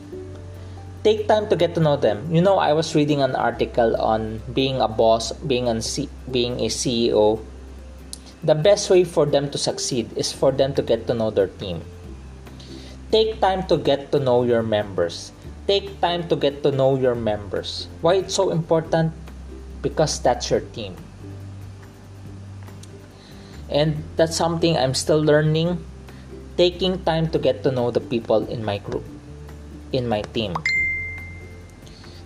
Take 1.03 1.27
time 1.27 1.49
to 1.49 1.55
get 1.55 1.73
to 1.75 1.81
know 1.81 1.97
them. 1.97 2.29
You 2.29 2.41
know, 2.41 2.57
I 2.57 2.73
was 2.73 2.93
reading 2.93 3.21
an 3.21 3.35
article 3.35 3.97
on 3.97 4.41
being 4.53 4.81
a 4.81 4.87
boss, 4.87 5.33
being 5.49 5.67
an 5.67 5.81
C- 5.81 6.13
being 6.29 6.61
a 6.61 6.69
CEO. 6.69 7.41
The 8.43 8.55
best 8.55 8.89
way 8.89 9.03
for 9.03 9.25
them 9.25 9.49
to 9.51 9.57
succeed 9.57 10.11
is 10.17 10.31
for 10.33 10.51
them 10.51 10.73
to 10.75 10.81
get 10.81 11.07
to 11.07 11.13
know 11.13 11.29
their 11.29 11.47
team. 11.47 11.81
Take 13.11 13.39
time 13.39 13.67
to 13.67 13.77
get 13.77 14.11
to 14.11 14.19
know 14.19 14.43
your 14.43 14.63
members. 14.63 15.31
Take 15.67 16.01
time 16.01 16.27
to 16.29 16.35
get 16.35 16.63
to 16.63 16.71
know 16.71 16.97
your 16.97 17.15
members. 17.15 17.87
Why 18.01 18.15
it's 18.15 18.33
so 18.33 18.49
important? 18.49 19.13
Because 19.81 20.19
that's 20.19 20.49
your 20.49 20.61
team 20.73 20.95
and 23.71 24.03
that's 24.17 24.35
something 24.35 24.75
i'm 24.75 24.93
still 24.93 25.23
learning 25.23 25.79
taking 26.61 27.01
time 27.07 27.29
to 27.31 27.39
get 27.39 27.63
to 27.63 27.71
know 27.71 27.89
the 27.89 27.99
people 27.99 28.45
in 28.47 28.63
my 28.63 28.77
group, 28.77 29.03
in 29.91 30.07
my 30.07 30.21
team. 30.21 30.53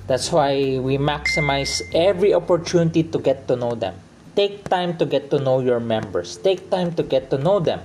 That's 0.08 0.32
why 0.32 0.78
we 0.80 0.98
maximize 0.98 1.82
every 1.94 2.34
opportunity 2.34 3.04
to 3.04 3.18
get 3.20 3.48
to 3.48 3.56
know 3.56 3.76
them. 3.76 3.96
Take 4.36 4.68
time 4.68 4.98
to 4.98 5.06
get 5.06 5.32
to 5.32 5.40
know 5.40 5.60
your 5.60 5.80
members. 5.80 6.36
Take 6.38 6.70
time 6.70 6.94
to 6.96 7.04
get 7.04 7.32
to 7.32 7.38
know 7.38 7.60
them. 7.60 7.80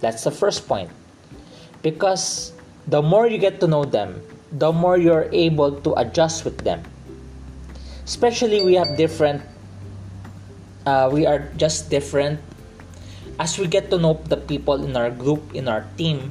That's 0.00 0.22
the 0.22 0.30
first 0.30 0.68
point. 0.68 0.90
Because 1.82 2.52
the 2.86 3.02
more 3.02 3.26
you 3.26 3.38
get 3.38 3.58
to 3.60 3.66
know 3.66 3.84
them, 3.84 4.22
the 4.52 4.72
more 4.72 4.96
you're 4.96 5.28
able 5.32 5.80
to 5.82 5.94
adjust 5.98 6.44
with 6.44 6.58
them. 6.62 6.82
Especially, 8.04 8.62
we 8.62 8.74
have 8.74 8.96
different, 8.96 9.42
uh, 10.86 11.10
we 11.12 11.26
are 11.26 11.50
just 11.56 11.90
different. 11.90 12.38
As 13.38 13.58
we 13.58 13.66
get 13.66 13.90
to 13.90 13.98
know 13.98 14.14
the 14.30 14.36
people 14.36 14.84
in 14.84 14.96
our 14.96 15.10
group, 15.10 15.42
in 15.54 15.66
our 15.66 15.84
team, 15.98 16.30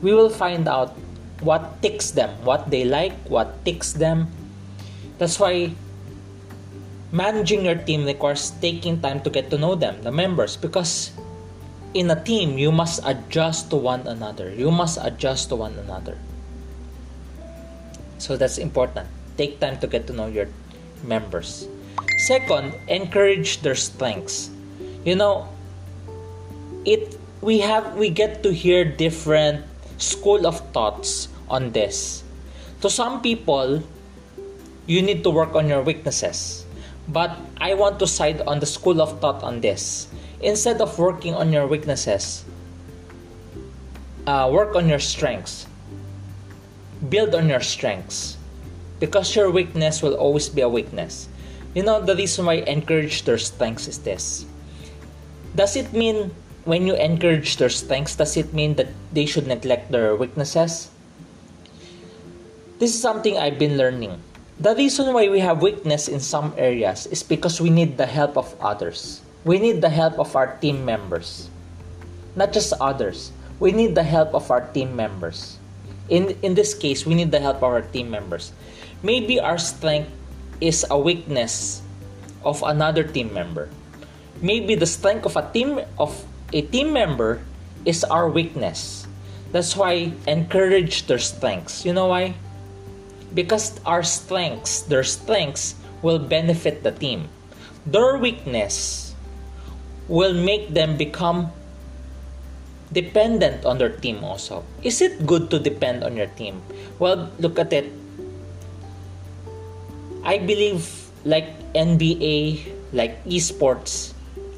we 0.00 0.14
will 0.14 0.30
find 0.30 0.68
out 0.68 0.94
what 1.42 1.82
ticks 1.82 2.12
them, 2.12 2.30
what 2.44 2.70
they 2.70 2.84
like, 2.84 3.12
what 3.26 3.64
ticks 3.64 3.92
them. 3.92 4.30
That's 5.18 5.40
why 5.40 5.74
managing 7.12 7.64
your 7.64 7.74
team 7.74 8.04
requires 8.04 8.50
taking 8.62 9.00
time 9.00 9.20
to 9.22 9.30
get 9.30 9.50
to 9.50 9.58
know 9.58 9.74
them, 9.74 10.02
the 10.02 10.12
members, 10.12 10.56
because 10.56 11.10
in 11.94 12.10
a 12.10 12.18
team 12.22 12.56
you 12.58 12.70
must 12.70 13.00
adjust 13.04 13.70
to 13.70 13.76
one 13.76 14.06
another. 14.06 14.50
You 14.50 14.70
must 14.70 14.98
adjust 15.02 15.48
to 15.50 15.56
one 15.56 15.74
another. 15.78 16.16
So 18.18 18.36
that's 18.36 18.58
important. 18.58 19.08
Take 19.36 19.60
time 19.60 19.78
to 19.80 19.86
get 19.86 20.06
to 20.06 20.12
know 20.12 20.26
your 20.26 20.46
members. 21.02 21.66
Second, 22.18 22.74
encourage 22.88 23.62
their 23.62 23.74
strengths. 23.74 24.50
You 25.04 25.16
know, 25.16 25.48
it 26.84 27.16
we 27.40 27.60
have 27.60 27.96
we 27.96 28.10
get 28.10 28.42
to 28.42 28.52
hear 28.52 28.84
different 28.84 29.64
school 29.96 30.46
of 30.46 30.60
thoughts 30.72 31.28
on 31.48 31.72
this. 31.72 32.22
To 32.82 32.90
some 32.90 33.20
people, 33.20 33.82
you 34.86 35.00
need 35.02 35.24
to 35.24 35.30
work 35.30 35.56
on 35.56 35.68
your 35.68 35.82
weaknesses. 35.82 36.64
But 37.10 37.36
I 37.58 37.74
want 37.74 37.98
to 37.98 38.06
side 38.06 38.40
on 38.46 38.60
the 38.60 38.66
school 38.66 39.02
of 39.02 39.18
thought 39.20 39.42
on 39.42 39.60
this. 39.60 40.06
Instead 40.40 40.80
of 40.80 40.98
working 40.98 41.34
on 41.34 41.52
your 41.52 41.66
weaknesses, 41.66 42.44
uh, 44.26 44.48
work 44.52 44.76
on 44.76 44.88
your 44.88 45.00
strengths. 45.02 45.66
Build 47.08 47.34
on 47.34 47.48
your 47.48 47.60
strengths. 47.60 48.38
Because 49.00 49.34
your 49.34 49.50
weakness 49.50 50.02
will 50.02 50.14
always 50.14 50.48
be 50.48 50.60
a 50.60 50.68
weakness. 50.68 51.28
You 51.74 51.82
know, 51.82 52.00
the 52.00 52.14
reason 52.14 52.46
why 52.46 52.62
I 52.62 52.70
encourage 52.70 53.24
their 53.24 53.38
strengths 53.38 53.88
is 53.88 53.98
this. 53.98 54.46
Does 55.56 55.74
it 55.74 55.92
mean 55.92 56.30
when 56.64 56.86
you 56.86 56.94
encourage 56.94 57.56
their 57.56 57.70
strengths, 57.70 58.14
does 58.14 58.36
it 58.36 58.52
mean 58.52 58.74
that 58.76 58.88
they 59.12 59.26
should 59.26 59.46
neglect 59.46 59.90
their 59.90 60.14
weaknesses? 60.14 60.90
This 62.78 62.94
is 62.94 63.00
something 63.00 63.36
I've 63.36 63.58
been 63.58 63.76
learning. 63.76 64.20
The 64.60 64.76
reason 64.76 65.16
why 65.16 65.24
we 65.32 65.40
have 65.40 65.64
weakness 65.64 66.04
in 66.04 66.20
some 66.20 66.52
areas 66.60 67.08
is 67.08 67.24
because 67.24 67.64
we 67.64 67.72
need 67.72 67.96
the 67.96 68.04
help 68.04 68.36
of 68.36 68.52
others. 68.60 69.24
We 69.42 69.56
need 69.56 69.80
the 69.80 69.88
help 69.88 70.20
of 70.20 70.36
our 70.36 70.60
team 70.60 70.84
members. 70.84 71.48
Not 72.36 72.52
just 72.52 72.76
others. 72.76 73.32
We 73.56 73.72
need 73.72 73.94
the 73.94 74.04
help 74.04 74.36
of 74.36 74.50
our 74.50 74.60
team 74.60 74.94
members. 74.94 75.56
In, 76.10 76.36
in 76.44 76.52
this 76.52 76.74
case, 76.74 77.06
we 77.06 77.14
need 77.14 77.32
the 77.32 77.40
help 77.40 77.64
of 77.64 77.72
our 77.72 77.80
team 77.80 78.10
members. 78.10 78.52
Maybe 79.02 79.40
our 79.40 79.56
strength 79.56 80.12
is 80.60 80.84
a 80.90 80.98
weakness 80.98 81.80
of 82.44 82.62
another 82.62 83.02
team 83.02 83.32
member. 83.32 83.70
Maybe 84.42 84.74
the 84.74 84.84
strength 84.84 85.24
of 85.24 85.40
a 85.40 85.48
team 85.56 85.80
of 85.96 86.12
a 86.52 86.60
team 86.60 86.92
member 86.92 87.40
is 87.86 88.04
our 88.04 88.28
weakness. 88.28 89.08
That's 89.52 89.74
why 89.74 90.12
encourage 90.28 91.06
their 91.06 91.18
strengths. 91.18 91.86
You 91.86 91.94
know 91.94 92.12
why? 92.12 92.36
Because 93.34 93.78
our 93.86 94.02
strengths, 94.02 94.82
their 94.82 95.04
strengths 95.04 95.74
will 96.02 96.18
benefit 96.18 96.82
the 96.82 96.92
team. 96.92 97.28
Their 97.86 98.18
weakness 98.18 99.14
will 100.08 100.34
make 100.34 100.74
them 100.74 100.96
become 100.96 101.52
dependent 102.92 103.64
on 103.64 103.78
their 103.78 103.94
team 103.94 104.24
also. 104.24 104.64
Is 104.82 105.00
it 105.00 105.26
good 105.26 105.50
to 105.50 105.58
depend 105.58 106.02
on 106.02 106.16
your 106.16 106.26
team? 106.34 106.62
Well, 106.98 107.30
look 107.38 107.58
at 107.58 107.72
it. 107.72 107.86
I 110.24 110.38
believe 110.38 110.84
like 111.24 111.54
NBA, 111.72 112.92
like 112.92 113.24
esports, 113.24 114.12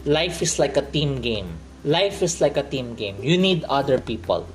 life 0.05 0.43
is 0.43 0.59
like 0.59 0.77
a 0.77 0.83
team 0.83 1.21
game 1.21 1.61
life 1.85 2.23
is 2.23 2.41
like 2.41 2.57
a 2.57 2.63
team 2.63 2.95
game. 2.95 3.17
You 3.21 3.39
need 3.39 3.65
other 3.65 3.99
people. 3.99 4.47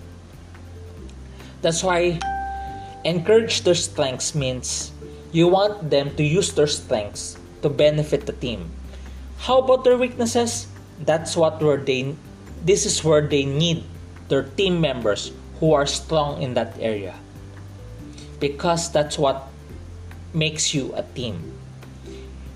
That's 1.61 1.83
why 1.83 2.19
encourage 3.03 3.61
their 3.61 3.75
strengths 3.75 4.33
means 4.33 4.91
you 5.31 5.47
want 5.47 5.89
them 5.89 6.15
to 6.15 6.23
use 6.23 6.53
their 6.53 6.67
strengths 6.67 7.37
to 7.61 7.69
benefit 7.69 8.25
the 8.25 8.33
team. 8.33 8.71
How 9.37 9.59
about 9.59 9.83
their 9.83 9.97
weaknesses? 9.97 10.67
That's 11.05 11.35
what 11.35 11.61
where 11.61 11.77
they 11.77 12.15
this 12.65 12.85
is 12.85 13.03
where 13.03 13.21
they 13.21 13.45
need 13.45 13.83
their 14.29 14.43
team 14.43 14.81
members 14.81 15.31
who 15.59 15.73
are 15.73 15.85
strong 15.85 16.41
in 16.41 16.53
that 16.55 16.75
area. 16.79 17.15
Because 18.39 18.91
that's 18.91 19.17
what 19.17 19.47
makes 20.33 20.73
you 20.73 20.93
a 20.95 21.03
team. 21.15 21.53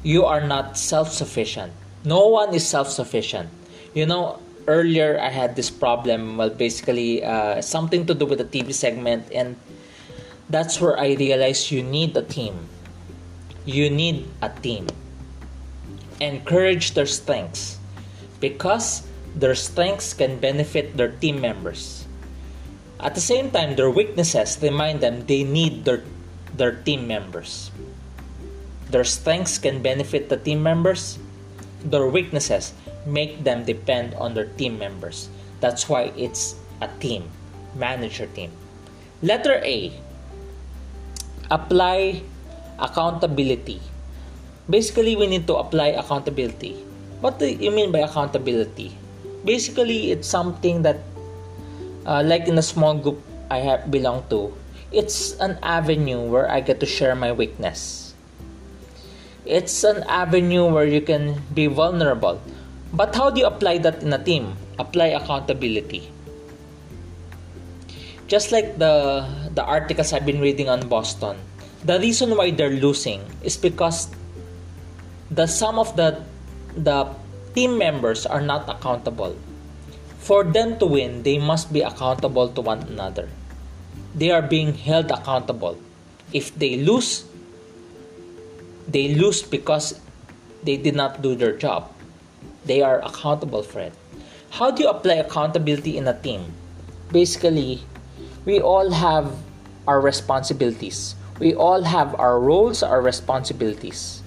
You 0.03 0.25
are 0.25 0.41
not 0.41 0.77
self-sufficient. 0.77 1.73
No 2.03 2.27
one 2.27 2.53
is 2.53 2.65
self-sufficient. 2.67 3.49
You 3.93 4.05
know, 4.05 4.41
earlier 4.67 5.19
I 5.19 5.29
had 5.29 5.55
this 5.55 5.69
problem. 5.69 6.37
Well, 6.37 6.49
basically, 6.49 7.23
uh, 7.23 7.61
something 7.61 8.05
to 8.07 8.13
do 8.13 8.25
with 8.25 8.39
the 8.39 8.49
TV 8.49 8.73
segment, 8.73 9.29
and 9.33 9.55
that's 10.51 10.79
where 10.79 10.99
I 10.99 11.15
realized 11.15 11.71
you 11.71 11.81
need 11.81 12.15
a 12.15 12.21
team. 12.21 12.67
You 13.65 13.89
need 13.89 14.27
a 14.41 14.49
team. 14.49 14.87
Encourage 16.19 16.93
their 16.93 17.07
strengths 17.07 17.79
because 18.39 19.07
their 19.35 19.55
strengths 19.55 20.13
can 20.13 20.39
benefit 20.39 20.97
their 20.97 21.11
team 21.11 21.39
members. 21.39 22.05
At 22.99 23.15
the 23.15 23.23
same 23.23 23.49
time, 23.49 23.75
their 23.75 23.89
weaknesses 23.89 24.59
remind 24.61 25.01
them 25.01 25.25
they 25.25 25.43
need 25.43 25.85
their, 25.85 26.03
their 26.53 26.75
team 26.83 27.07
members. 27.07 27.71
Their 28.89 29.05
strengths 29.05 29.57
can 29.57 29.81
benefit 29.81 30.29
the 30.29 30.37
team 30.37 30.61
members, 30.61 31.17
their 31.83 32.05
weaknesses 32.05 32.73
make 33.05 33.43
them 33.43 33.65
depend 33.65 34.13
on 34.15 34.33
their 34.33 34.45
team 34.45 34.77
members. 34.77 35.29
That's 35.59 35.89
why 35.89 36.13
it's 36.17 36.55
a 36.81 36.89
team, 36.99 37.29
manager 37.73 38.27
team. 38.27 38.51
Letter 39.23 39.61
A 39.63 39.93
apply 41.51 42.23
accountability. 42.79 43.83
Basically, 44.69 45.19
we 45.19 45.27
need 45.27 45.45
to 45.47 45.59
apply 45.59 45.99
accountability. 45.99 46.79
What 47.19 47.37
do 47.37 47.45
you 47.45 47.69
mean 47.69 47.91
by 47.91 48.07
accountability? 48.07 48.95
Basically, 49.43 50.15
it's 50.15 50.27
something 50.27 50.81
that, 50.81 51.03
uh, 52.07 52.23
like 52.23 52.47
in 52.47 52.57
a 52.57 52.63
small 52.63 52.95
group 52.95 53.19
I 53.51 53.59
have 53.59 53.91
belong 53.91 54.23
to, 54.31 54.55
it's 54.95 55.35
an 55.43 55.59
avenue 55.61 56.23
where 56.23 56.49
I 56.49 56.63
get 56.63 56.79
to 56.79 56.87
share 56.87 57.13
my 57.13 57.35
weakness. 57.35 58.15
It's 59.45 59.83
an 59.83 60.07
avenue 60.07 60.71
where 60.71 60.87
you 60.87 61.01
can 61.01 61.43
be 61.53 61.67
vulnerable 61.67 62.39
but 62.93 63.15
how 63.15 63.29
do 63.29 63.39
you 63.39 63.47
apply 63.47 63.77
that 63.87 64.03
in 64.03 64.11
a 64.11 64.19
team? 64.19 64.51
Apply 64.77 65.15
accountability. 65.15 66.11
Just 68.31 68.55
like 68.55 68.79
the 68.79 69.27
the 69.51 69.63
articles 69.67 70.15
I've 70.15 70.23
been 70.23 70.39
reading 70.39 70.71
on 70.71 70.87
Boston, 70.87 71.35
the 71.83 71.99
reason 71.99 72.31
why 72.39 72.55
they're 72.55 72.79
losing 72.79 73.19
is 73.43 73.59
because 73.59 74.07
the 75.27 75.51
some 75.51 75.75
of 75.75 75.91
the 75.99 76.23
the 76.79 77.11
team 77.51 77.75
members 77.75 78.23
are 78.23 78.39
not 78.39 78.71
accountable. 78.71 79.35
For 80.23 80.47
them 80.47 80.79
to 80.79 80.87
win, 80.87 81.27
they 81.27 81.35
must 81.35 81.75
be 81.75 81.83
accountable 81.83 82.47
to 82.55 82.61
one 82.63 82.87
another. 82.87 83.27
They 84.15 84.31
are 84.31 84.45
being 84.45 84.79
held 84.79 85.11
accountable. 85.11 85.75
If 86.31 86.55
they 86.55 86.79
lose, 86.79 87.27
they 88.87 89.11
lose 89.11 89.43
because 89.43 89.99
they 90.63 90.79
did 90.79 90.95
not 90.95 91.19
do 91.19 91.35
their 91.35 91.57
job 91.57 91.91
they 92.65 92.81
are 92.81 93.01
accountable 93.01 93.63
for 93.63 93.79
it. 93.79 93.93
How 94.51 94.71
do 94.71 94.83
you 94.83 94.89
apply 94.89 95.15
accountability 95.15 95.97
in 95.97 96.07
a 96.07 96.17
team? 96.17 96.53
Basically, 97.11 97.83
we 98.45 98.59
all 98.59 98.89
have 98.91 99.31
our 99.87 100.01
responsibilities. 100.01 101.15
We 101.39 101.53
all 101.53 101.81
have 101.83 102.13
our 102.19 102.39
roles, 102.39 102.83
our 102.83 103.01
responsibilities. 103.01 104.21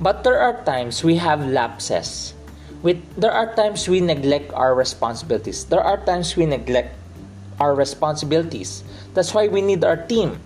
But 0.00 0.24
there 0.24 0.38
are 0.38 0.64
times 0.64 1.04
we 1.04 1.16
have 1.16 1.46
lapses. 1.46 2.34
With, 2.82 2.98
there 3.16 3.32
are 3.32 3.54
times 3.54 3.88
we 3.88 4.00
neglect 4.00 4.52
our 4.52 4.74
responsibilities. 4.74 5.64
There 5.64 5.80
are 5.80 6.04
times 6.04 6.36
we 6.36 6.46
neglect 6.46 6.94
our 7.60 7.74
responsibilities. 7.74 8.82
That's 9.14 9.32
why 9.32 9.48
we 9.48 9.62
need 9.62 9.84
our 9.84 9.96
team. 9.96 10.40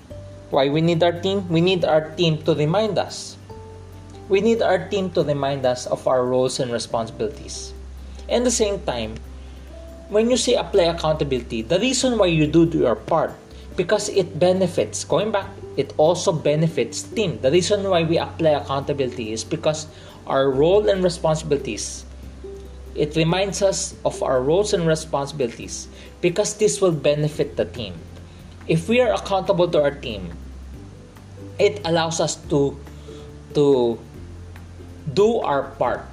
Why 0.51 0.69
we 0.69 0.81
need 0.81 1.03
our 1.03 1.13
team? 1.13 1.49
We 1.49 1.61
need 1.61 1.85
our 1.85 2.11
team 2.15 2.43
to 2.45 2.55
remind 2.55 2.99
us. 2.99 3.37
We 4.29 4.41
need 4.41 4.61
our 4.61 4.89
team 4.89 5.11
to 5.13 5.23
remind 5.23 5.65
us 5.65 5.87
of 5.87 6.07
our 6.07 6.27
roles 6.27 6.61
and 6.61 6.71
responsibilities. 6.71 7.73
And 8.29 8.45
the 8.45 8.51
same 8.51 8.83
time, 8.83 9.15
when 10.09 10.31
you 10.31 10.37
say 10.37 10.55
apply 10.55 10.85
accountability, 10.85 11.63
the 11.63 11.79
reason 11.79 12.19
why 12.19 12.27
you 12.27 12.47
do 12.47 12.67
your 12.67 12.95
part 12.95 13.35
because 13.77 14.09
it 14.09 14.39
benefits. 14.39 15.05
Going 15.05 15.31
back, 15.31 15.47
it 15.77 15.93
also 15.99 16.33
benefits 16.33 17.03
team. 17.03 17.39
The 17.43 17.51
reason 17.51 17.85
why 17.89 18.05
we 18.05 18.19
apply 18.19 18.57
accountability 18.57 19.33
is 19.33 19.45
because 19.45 19.87
our 20.27 20.51
role 20.51 20.89
and 20.89 21.05
responsibilities. 21.05 22.05
It 22.95 23.15
reminds 23.15 23.61
us 23.61 23.95
of 24.07 24.23
our 24.23 24.43
roles 24.43 24.73
and 24.73 24.87
responsibilities 24.87 25.87
because 26.23 26.57
this 26.57 26.81
will 26.81 26.97
benefit 26.97 27.57
the 27.57 27.67
team. 27.67 27.93
If 28.67 28.89
we 28.89 29.01
are 29.03 29.13
accountable 29.13 29.69
to 29.69 29.83
our 29.83 29.91
team, 29.93 30.33
it 31.59 31.81
allows 31.85 32.21
us 32.21 32.37
to 32.49 32.73
to 33.53 33.99
do 35.13 35.39
our 35.45 35.77
part 35.77 36.09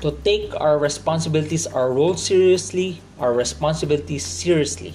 to 0.00 0.12
take 0.24 0.54
our 0.60 0.78
responsibilities, 0.78 1.66
our 1.66 1.92
role 1.92 2.14
seriously, 2.14 3.00
our 3.18 3.32
responsibilities 3.32 4.24
seriously. 4.24 4.94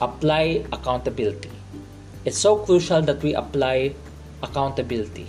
Apply 0.00 0.64
accountability. 0.72 1.50
It's 2.24 2.38
so 2.38 2.56
crucial 2.56 3.02
that 3.02 3.22
we 3.22 3.34
apply 3.34 3.94
accountability. 4.42 5.26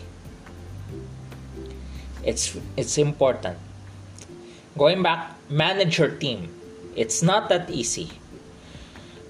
It's 2.24 2.58
it's 2.78 2.98
important. 2.98 3.58
Going 4.78 5.02
back, 5.02 5.34
manage 5.50 5.98
your 5.98 6.12
team. 6.12 6.54
It's 6.96 7.24
not 7.24 7.50
that 7.50 7.70
easy. 7.70 8.12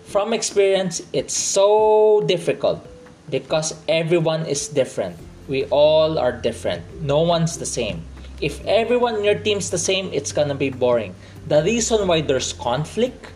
From 0.09 0.33
experience, 0.33 1.05
it's 1.13 1.37
so 1.37 2.25
difficult 2.25 2.81
because 3.29 3.77
everyone 3.87 4.45
is 4.49 4.67
different. 4.67 5.15
We 5.47 5.65
all 5.69 6.17
are 6.17 6.33
different. 6.33 6.81
No 7.01 7.21
one's 7.21 7.57
the 7.57 7.69
same 7.69 8.03
if 8.41 8.63
everyone 8.65 9.15
in 9.15 9.23
your 9.23 9.39
team's 9.39 9.69
the 9.69 9.77
same, 9.77 10.09
it's 10.13 10.31
gonna 10.31 10.55
be 10.55 10.69
boring. 10.69 11.13
The 11.47 11.63
reason 11.63 12.07
why 12.07 12.21
there's 12.21 12.53
conflict, 12.53 13.31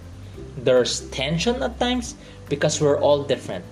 there's 0.57 1.01
tension 1.09 1.61
at 1.61 1.79
times, 1.79 2.15
because 2.49 2.79
we're 2.79 2.99
all 2.99 3.23
different. 3.23 3.65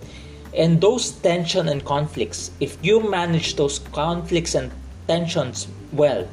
And 0.57 0.81
those 0.81 1.11
tension 1.11 1.69
and 1.69 1.83
conflicts, 1.85 2.51
if 2.59 2.77
you 2.83 2.99
manage 2.99 3.55
those 3.55 3.79
conflicts 3.79 4.55
and 4.55 4.71
tensions 5.07 5.67
well, 5.93 6.27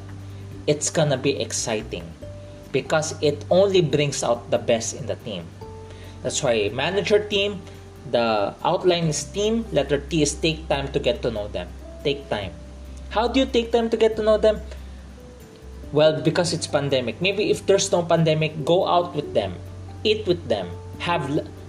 it's 0.67 0.89
gonna 0.89 1.17
be 1.17 1.39
exciting 1.39 2.03
because 2.71 3.15
it 3.21 3.43
only 3.49 3.81
brings 3.81 4.23
out 4.23 4.51
the 4.51 4.57
best 4.57 4.95
in 4.95 5.05
the 5.07 5.15
team. 5.23 5.47
That's 6.21 6.43
why 6.43 6.69
manage 6.73 7.09
your 7.09 7.23
team. 7.23 7.61
The 8.11 8.53
outline 8.63 9.07
is 9.07 9.23
team. 9.23 9.65
Letter 9.71 9.99
T 9.99 10.21
is 10.21 10.35
take 10.35 10.67
time 10.67 10.91
to 10.91 10.99
get 10.99 11.21
to 11.23 11.31
know 11.31 11.47
them. 11.47 11.67
Take 12.03 12.29
time. 12.29 12.51
How 13.09 13.27
do 13.27 13.39
you 13.39 13.45
take 13.45 13.71
time 13.71 13.89
to 13.89 13.97
get 13.97 14.15
to 14.17 14.23
know 14.23 14.37
them? 14.37 14.61
Well, 15.91 16.21
because 16.21 16.53
it's 16.53 16.67
pandemic. 16.67 17.21
Maybe 17.21 17.49
if 17.49 17.65
there's 17.65 17.91
no 17.91 18.03
pandemic, 18.03 18.63
go 18.63 18.87
out 18.87 19.15
with 19.15 19.33
them, 19.33 19.55
eat 20.03 20.27
with 20.27 20.47
them, 20.47 20.69
have 20.99 21.25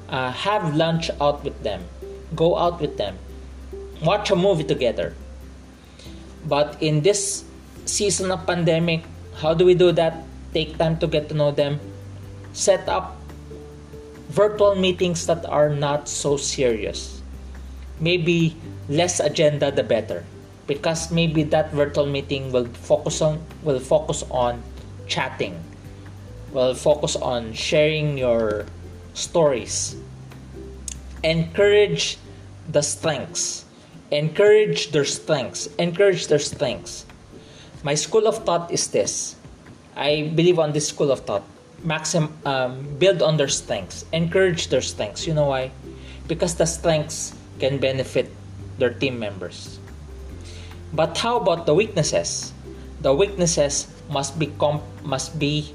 uh, 0.08 0.32
have 0.32 0.76
lunch 0.76 1.08
out 1.20 1.42
with 1.42 1.56
them, 1.62 1.80
go 2.36 2.58
out 2.58 2.80
with 2.80 2.98
them, 2.98 3.16
watch 4.04 4.30
a 4.30 4.36
movie 4.36 4.64
together. 4.64 5.16
But 6.44 6.76
in 6.82 7.00
this 7.00 7.44
season 7.86 8.30
of 8.30 8.44
pandemic, 8.46 9.04
how 9.40 9.54
do 9.54 9.64
we 9.64 9.72
do 9.72 9.92
that? 9.92 10.20
Take 10.52 10.76
time 10.76 10.98
to 10.98 11.06
get 11.06 11.28
to 11.30 11.34
know 11.34 11.50
them, 11.50 11.80
set 12.52 12.88
up 12.88 13.16
virtual 14.28 14.74
meetings 14.74 15.24
that 15.26 15.46
are 15.46 15.70
not 15.70 16.08
so 16.08 16.36
serious. 16.36 17.22
Maybe 18.00 18.56
less 18.88 19.20
agenda 19.20 19.70
the 19.70 19.84
better 19.84 20.24
because 20.70 21.10
maybe 21.10 21.42
that 21.42 21.74
virtual 21.74 22.06
meeting 22.06 22.54
will 22.54 22.70
focus 22.86 23.18
on 23.18 23.42
will 23.66 23.82
focus 23.82 24.22
on 24.30 24.62
chatting. 25.10 25.58
Will 26.54 26.78
focus 26.78 27.18
on 27.18 27.50
sharing 27.58 28.14
your 28.14 28.70
stories. 29.10 29.98
Encourage 31.26 32.22
the 32.70 32.86
strengths. 32.86 33.66
Encourage 34.14 34.94
their 34.94 35.04
strengths. 35.04 35.66
Encourage 35.74 36.30
their 36.30 36.38
strengths. 36.38 37.02
My 37.82 37.98
school 37.98 38.30
of 38.30 38.46
thought 38.46 38.70
is 38.70 38.94
this. 38.94 39.34
I 39.98 40.30
believe 40.38 40.62
on 40.62 40.70
this 40.70 40.86
school 40.86 41.10
of 41.10 41.26
thought. 41.26 41.42
Maxim 41.82 42.30
um, 42.46 42.86
build 43.02 43.26
on 43.26 43.42
their 43.42 43.50
strengths. 43.50 44.06
Encourage 44.14 44.70
their 44.70 44.86
strengths. 44.86 45.26
You 45.26 45.34
know 45.34 45.50
why? 45.50 45.74
Because 46.30 46.54
the 46.54 46.66
strengths 46.66 47.34
can 47.58 47.82
benefit 47.82 48.30
their 48.78 48.94
team 48.94 49.18
members 49.18 49.80
but 50.92 51.16
how 51.16 51.38
about 51.38 51.66
the 51.66 51.74
weaknesses? 51.74 52.52
The 53.00 53.14
weaknesses 53.14 53.86
must 54.10 54.38
be 54.38 54.50
comp- 54.58 54.84
must 55.04 55.38
be 55.38 55.72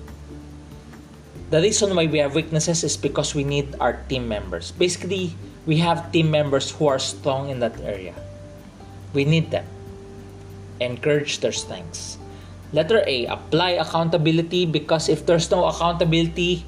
the 1.49 1.61
reason 1.61 1.95
why 1.95 2.07
we 2.07 2.19
have 2.19 2.33
weaknesses 2.33 2.83
is 2.83 2.97
because 2.97 3.35
we 3.35 3.43
need 3.43 3.75
our 3.79 4.01
team 4.09 4.27
members. 4.27 4.71
Basically, 4.73 5.37
we 5.65 5.77
have 5.77 6.11
team 6.11 6.31
members 6.31 6.71
who 6.71 6.87
are 6.87 6.99
strong 6.99 7.49
in 7.49 7.59
that 7.59 7.79
area. 7.81 8.13
We 9.13 9.25
need 9.25 9.51
them. 9.51 9.65
Encourage 10.81 11.39
their 11.39 11.53
strengths. 11.53 12.17
Letter 12.73 13.05
A, 13.07 13.25
apply 13.27 13.77
accountability 13.79 14.65
because 14.65 15.07
if 15.07 15.25
there's 15.25 15.49
no 15.51 15.65
accountability, 15.65 16.65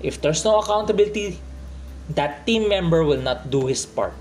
if 0.00 0.22
there's 0.22 0.44
no 0.44 0.60
accountability, 0.60 1.38
that 2.14 2.46
team 2.46 2.68
member 2.68 3.04
will 3.04 3.20
not 3.20 3.50
do 3.50 3.66
his 3.66 3.84
part. 3.84 4.14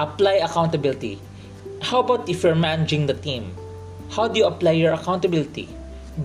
Apply 0.00 0.42
accountability 0.42 1.20
how 1.82 2.00
about 2.00 2.28
if 2.28 2.42
you're 2.42 2.54
managing 2.56 3.06
the 3.06 3.14
team? 3.14 3.52
How 4.10 4.28
do 4.28 4.38
you 4.38 4.46
apply 4.46 4.72
your 4.72 4.94
accountability? 4.94 5.68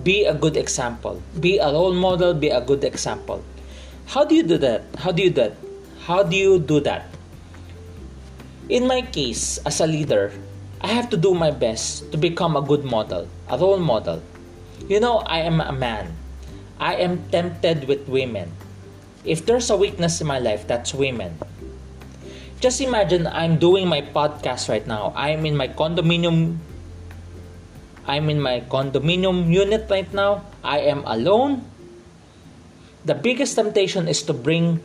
Be 0.02 0.24
a 0.24 0.34
good 0.34 0.56
example. 0.56 1.22
Be 1.40 1.58
a 1.58 1.70
role 1.70 1.92
model, 1.92 2.32
be 2.34 2.48
a 2.48 2.60
good 2.60 2.84
example. 2.84 3.44
How 4.06 4.24
do 4.24 4.34
you 4.34 4.42
do 4.42 4.58
that? 4.58 4.82
How 4.98 5.12
do 5.12 5.22
you 5.22 5.30
do 5.30 5.42
that? 5.42 5.56
How 6.06 6.22
do 6.22 6.36
you 6.36 6.58
do 6.58 6.80
that? 6.80 7.06
In 8.68 8.86
my 8.86 9.02
case, 9.02 9.58
as 9.66 9.80
a 9.80 9.86
leader, 9.86 10.32
I 10.80 10.88
have 10.88 11.10
to 11.10 11.16
do 11.16 11.34
my 11.34 11.50
best 11.50 12.10
to 12.12 12.18
become 12.18 12.56
a 12.56 12.62
good 12.62 12.84
model, 12.84 13.28
a 13.48 13.58
role 13.58 13.78
model. 13.78 14.22
You 14.88 15.00
know, 15.00 15.18
I 15.18 15.40
am 15.40 15.60
a 15.60 15.72
man. 15.72 16.16
I 16.80 16.96
am 16.96 17.28
tempted 17.30 17.86
with 17.86 18.08
women. 18.08 18.50
If 19.24 19.46
there's 19.46 19.70
a 19.70 19.76
weakness 19.76 20.20
in 20.20 20.26
my 20.26 20.40
life, 20.40 20.66
that's 20.66 20.94
women 20.94 21.38
just 22.62 22.80
imagine 22.80 23.26
I'm 23.26 23.58
doing 23.58 23.90
my 23.90 24.00
podcast 24.00 24.70
right 24.70 24.86
now. 24.86 25.12
I'm 25.18 25.44
in 25.44 25.58
my 25.58 25.66
condominium 25.66 26.62
I'm 28.06 28.30
in 28.30 28.38
my 28.40 28.62
condominium 28.70 29.50
unit 29.50 29.90
right 29.90 30.06
now. 30.14 30.46
I 30.62 30.86
am 30.86 31.02
alone. 31.06 31.66
The 33.04 33.14
biggest 33.14 33.54
temptation 33.58 34.06
is 34.06 34.22
to 34.30 34.32
bring 34.32 34.78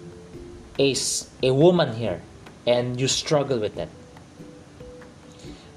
a, 0.80 0.96
a 1.44 1.54
woman 1.54 1.94
here 1.94 2.22
and 2.66 3.00
you 3.00 3.08
struggle 3.08 3.60
with 3.60 3.78
it. 3.78 3.90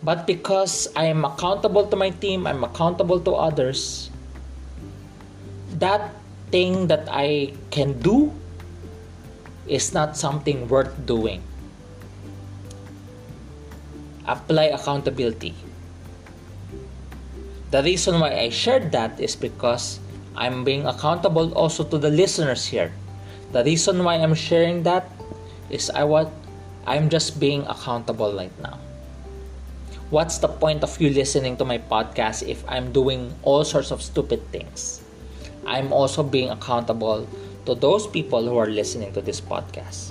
But 0.02 0.26
because 0.26 0.88
I 0.96 1.04
am 1.04 1.24
accountable 1.24 1.86
to 1.86 1.96
my 1.96 2.10
team, 2.10 2.46
I'm 2.46 2.64
accountable 2.64 3.20
to 3.20 3.32
others, 3.32 4.10
that 5.76 6.12
thing 6.50 6.88
that 6.88 7.08
I 7.10 7.52
can 7.70 8.00
do 8.00 8.32
is 9.66 9.92
not 9.92 10.16
something 10.16 10.68
worth 10.68 10.92
doing 11.04 11.42
apply 14.26 14.74
accountability. 14.74 15.54
The 17.70 17.82
reason 17.82 18.18
why 18.18 18.34
I 18.34 18.48
shared 18.50 18.92
that 18.92 19.20
is 19.20 19.36
because 19.36 20.00
I'm 20.34 20.64
being 20.64 20.86
accountable 20.86 21.52
also 21.54 21.84
to 21.84 21.98
the 21.98 22.10
listeners 22.10 22.66
here. 22.66 22.92
The 23.52 23.62
reason 23.64 24.02
why 24.02 24.16
I'm 24.16 24.34
sharing 24.34 24.82
that 24.84 25.10
is 25.70 25.90
I 25.90 26.04
want 26.04 26.30
I'm 26.86 27.08
just 27.08 27.38
being 27.38 27.66
accountable 27.66 28.34
right 28.34 28.54
now. 28.62 28.78
What's 30.10 30.38
the 30.38 30.48
point 30.48 30.82
of 30.82 30.98
you 31.00 31.10
listening 31.10 31.56
to 31.58 31.64
my 31.64 31.78
podcast 31.78 32.42
if 32.42 32.66
I'm 32.66 32.90
doing 32.90 33.30
all 33.42 33.62
sorts 33.62 33.92
of 33.92 34.02
stupid 34.02 34.42
things? 34.50 35.02
I'm 35.66 35.92
also 35.92 36.24
being 36.24 36.50
accountable 36.50 37.28
to 37.66 37.74
those 37.74 38.06
people 38.06 38.42
who 38.42 38.58
are 38.58 38.66
listening 38.66 39.12
to 39.14 39.20
this 39.22 39.40
podcast. 39.40 40.10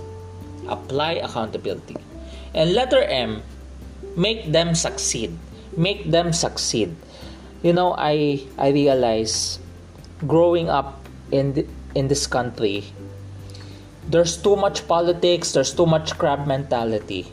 Apply 0.71 1.19
accountability. 1.19 1.97
And 2.53 2.71
letter 2.71 3.03
M 3.03 3.43
make 4.19 4.51
them 4.51 4.75
succeed. 4.75 5.32
Make 5.79 6.12
them 6.12 6.36
succeed. 6.36 6.91
You 7.63 7.71
know 7.71 7.95
i 7.95 8.43
i 8.60 8.71
realize 8.75 9.60
growing 10.27 10.67
up 10.67 11.08
in 11.32 11.67
in 11.95 12.08
this 12.08 12.27
country 12.27 12.88
there's 14.08 14.39
too 14.39 14.55
much 14.55 14.88
politics 14.88 15.51
there's 15.51 15.71
too 15.71 15.88
much 15.88 16.19
crab 16.19 16.47
mentality. 16.47 17.32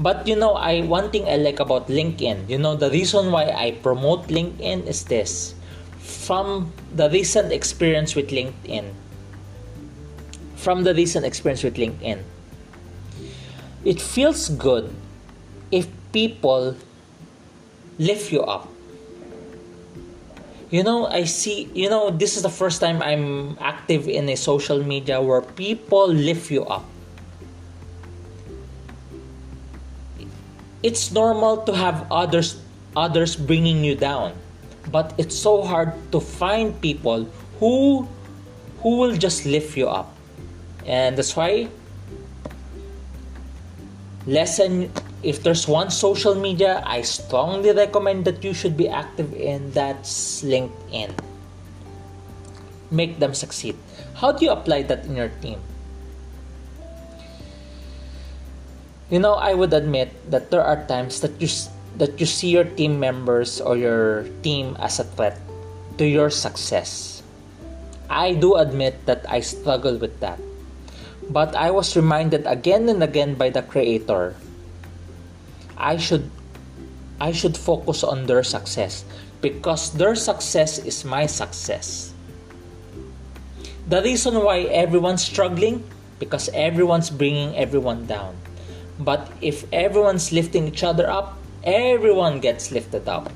But 0.00 0.26
you 0.26 0.34
know 0.38 0.54
i 0.54 0.86
one 0.86 1.10
thing 1.10 1.26
i 1.26 1.36
like 1.36 1.58
about 1.58 1.90
linkedin 1.90 2.48
you 2.48 2.58
know 2.58 2.74
the 2.78 2.90
reason 2.90 3.34
why 3.34 3.50
i 3.50 3.74
promote 3.82 4.30
linkedin 4.30 4.86
is 4.86 5.04
this. 5.10 5.58
From 6.00 6.72
the 6.94 7.10
recent 7.10 7.50
experience 7.50 8.14
with 8.14 8.30
linkedin 8.30 8.94
from 10.60 10.84
the 10.84 10.92
recent 10.92 11.24
experience 11.24 11.64
with 11.64 11.78
linkedin 11.80 12.20
it 13.84 13.96
feels 13.96 14.50
good 14.60 14.92
if 15.70 15.88
people 16.12 16.76
lift 17.98 18.32
you 18.32 18.42
up. 18.42 18.68
you 20.70 20.84
know 20.84 21.06
i 21.06 21.24
see 21.24 21.68
you 21.74 21.90
know 21.90 22.10
this 22.10 22.36
is 22.36 22.42
the 22.42 22.48
first 22.48 22.80
time 22.80 23.02
i'm 23.02 23.58
active 23.60 24.06
in 24.08 24.28
a 24.28 24.36
social 24.36 24.82
media 24.82 25.20
where 25.20 25.42
people 25.42 26.06
lift 26.06 26.50
you 26.50 26.64
up 26.64 26.84
it's 30.82 31.10
normal 31.10 31.58
to 31.66 31.74
have 31.74 32.06
others 32.10 32.62
others 32.96 33.34
bringing 33.34 33.82
you 33.82 33.94
down 33.94 34.32
but 34.90 35.12
it's 35.18 35.34
so 35.34 35.62
hard 35.62 35.92
to 36.12 36.20
find 36.20 36.80
people 36.80 37.26
who 37.58 38.06
who 38.78 38.96
will 38.96 39.16
just 39.16 39.44
lift 39.44 39.76
you 39.76 39.88
up 39.88 40.14
and 40.86 41.18
that's 41.18 41.34
why 41.34 41.68
lesson 44.26 44.86
if 45.22 45.42
there's 45.42 45.68
one 45.68 45.90
social 45.90 46.34
media 46.34 46.82
I 46.86 47.02
strongly 47.02 47.72
recommend 47.72 48.24
that 48.24 48.42
you 48.42 48.54
should 48.54 48.76
be 48.76 48.88
active 48.88 49.34
in, 49.34 49.70
that's 49.72 50.42
LinkedIn. 50.42 51.12
Make 52.90 53.18
them 53.18 53.34
succeed. 53.34 53.76
How 54.14 54.32
do 54.32 54.44
you 54.44 54.50
apply 54.50 54.82
that 54.88 55.04
in 55.04 55.16
your 55.16 55.28
team? 55.44 55.60
You 59.10 59.18
know, 59.18 59.34
I 59.34 59.54
would 59.54 59.74
admit 59.74 60.10
that 60.30 60.50
there 60.50 60.62
are 60.62 60.86
times 60.86 61.20
that 61.20 61.34
you 61.42 61.48
that 61.98 62.18
you 62.18 62.26
see 62.26 62.48
your 62.48 62.64
team 62.64 63.00
members 63.00 63.60
or 63.60 63.76
your 63.76 64.24
team 64.42 64.78
as 64.78 65.02
a 65.02 65.04
threat 65.04 65.36
to 65.98 66.06
your 66.06 66.30
success. 66.30 67.22
I 68.08 68.34
do 68.34 68.54
admit 68.54 69.06
that 69.06 69.26
I 69.28 69.40
struggle 69.42 69.98
with 69.98 70.18
that. 70.20 70.38
But 71.30 71.54
I 71.54 71.70
was 71.70 71.94
reminded 71.94 72.46
again 72.46 72.88
and 72.88 73.02
again 73.02 73.34
by 73.34 73.50
the 73.50 73.62
creator 73.62 74.34
I 75.80 75.96
should 75.96 76.30
I 77.20 77.32
should 77.32 77.56
focus 77.56 78.04
on 78.04 78.28
their 78.28 78.44
success 78.44 79.04
because 79.40 79.92
their 79.96 80.14
success 80.14 80.76
is 80.78 81.04
my 81.04 81.24
success. 81.24 82.12
The 83.88 84.04
reason 84.04 84.36
why 84.44 84.68
everyone's 84.68 85.24
struggling 85.24 85.82
because 86.20 86.52
everyone's 86.52 87.08
bringing 87.08 87.56
everyone 87.56 88.06
down. 88.06 88.36
But 89.00 89.32
if 89.40 89.64
everyone's 89.72 90.30
lifting 90.30 90.68
each 90.68 90.84
other 90.84 91.08
up, 91.08 91.40
everyone 91.64 92.38
gets 92.40 92.70
lifted 92.70 93.08
up. 93.08 93.32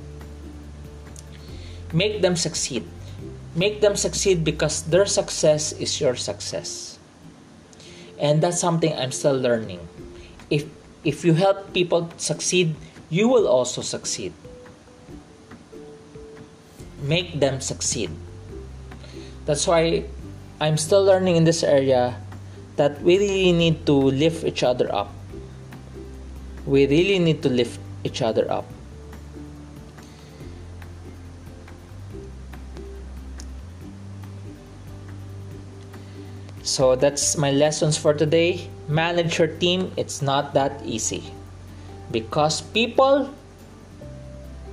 Make 1.93 2.21
them 2.21 2.37
succeed. 2.37 2.85
Make 3.57 3.81
them 3.81 3.97
succeed 3.97 4.45
because 4.45 4.83
their 4.83 5.07
success 5.07 5.73
is 5.73 6.01
your 6.01 6.15
success. 6.15 6.99
And 8.21 8.43
that's 8.43 8.61
something 8.61 8.93
I'm 8.93 9.13
still 9.13 9.37
learning. 9.37 9.81
If 10.51 10.69
if 11.05 11.25
you 11.25 11.35
help 11.35 11.73
people 11.73 12.11
succeed, 12.17 12.75
you 13.11 13.29
will 13.29 13.47
also 13.47 13.83
succeed. 13.83 14.33
Make 17.03 17.39
them 17.39 17.61
succeed. 17.61 18.11
That's 19.45 19.67
why 19.67 20.05
I'm 20.61 20.79
still 20.79 21.05
learning 21.05 21.37
in 21.37 21.45
this 21.45 21.63
area 21.63 22.17
that 22.77 23.01
we 23.03 23.19
really 23.19 23.53
need 23.53 23.85
to 23.87 23.93
lift 23.93 24.45
each 24.45 24.63
other 24.63 24.93
up. 24.93 25.13
We 26.65 26.87
really 26.87 27.19
need 27.19 27.43
to 27.43 27.51
lift 27.51 27.79
each 28.03 28.23
other 28.23 28.51
up. 28.51 28.65
So 36.65 36.97
that's 36.97 37.37
my 37.37 37.53
lessons 37.53 37.99
for 37.99 38.15
today. 38.15 38.71
Manage 38.89 39.39
your 39.39 39.49
team, 39.49 39.93
it's 39.97 40.21
not 40.21 40.55
that 40.55 40.81
easy. 40.85 41.25
Because 42.11 42.61
people 42.61 43.33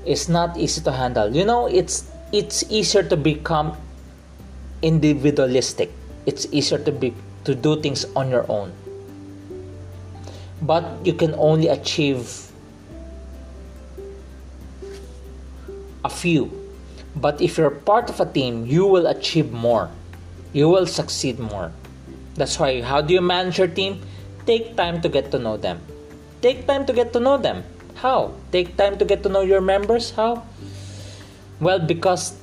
is 0.05 0.27
not 0.27 0.57
easy 0.57 0.81
to 0.81 0.91
handle. 0.91 1.33
You 1.33 1.45
know, 1.45 1.67
it's 1.67 2.09
it's 2.31 2.63
easier 2.69 3.03
to 3.03 3.17
become 3.17 3.77
individualistic. 4.81 5.91
It's 6.25 6.47
easier 6.51 6.79
to 6.79 6.91
be 6.91 7.13
to 7.45 7.55
do 7.55 7.79
things 7.81 8.05
on 8.15 8.29
your 8.29 8.45
own. 8.49 8.73
But 10.61 10.85
you 11.05 11.13
can 11.13 11.33
only 11.35 11.67
achieve 11.67 12.51
a 16.03 16.09
few. 16.09 16.51
But 17.15 17.41
if 17.41 17.57
you're 17.57 17.71
part 17.71 18.09
of 18.09 18.19
a 18.19 18.25
team, 18.25 18.65
you 18.65 18.85
will 18.85 19.07
achieve 19.07 19.51
more. 19.51 19.89
You 20.53 20.69
will 20.69 20.85
succeed 20.85 21.39
more. 21.39 21.71
That's 22.35 22.57
why, 22.59 22.81
how 22.81 23.01
do 23.01 23.13
you 23.13 23.21
manage 23.21 23.57
your 23.57 23.67
team? 23.67 24.01
Take 24.45 24.75
time 24.75 25.01
to 25.01 25.09
get 25.09 25.31
to 25.31 25.39
know 25.39 25.57
them. 25.57 25.81
Take 26.41 26.65
time 26.65 26.85
to 26.85 26.93
get 26.93 27.13
to 27.13 27.19
know 27.19 27.37
them. 27.37 27.63
How? 27.95 28.33
Take 28.51 28.77
time 28.77 28.97
to 28.97 29.05
get 29.05 29.23
to 29.23 29.29
know 29.29 29.41
your 29.41 29.61
members. 29.61 30.11
How? 30.11 30.43
Well, 31.59 31.79
because 31.79 32.39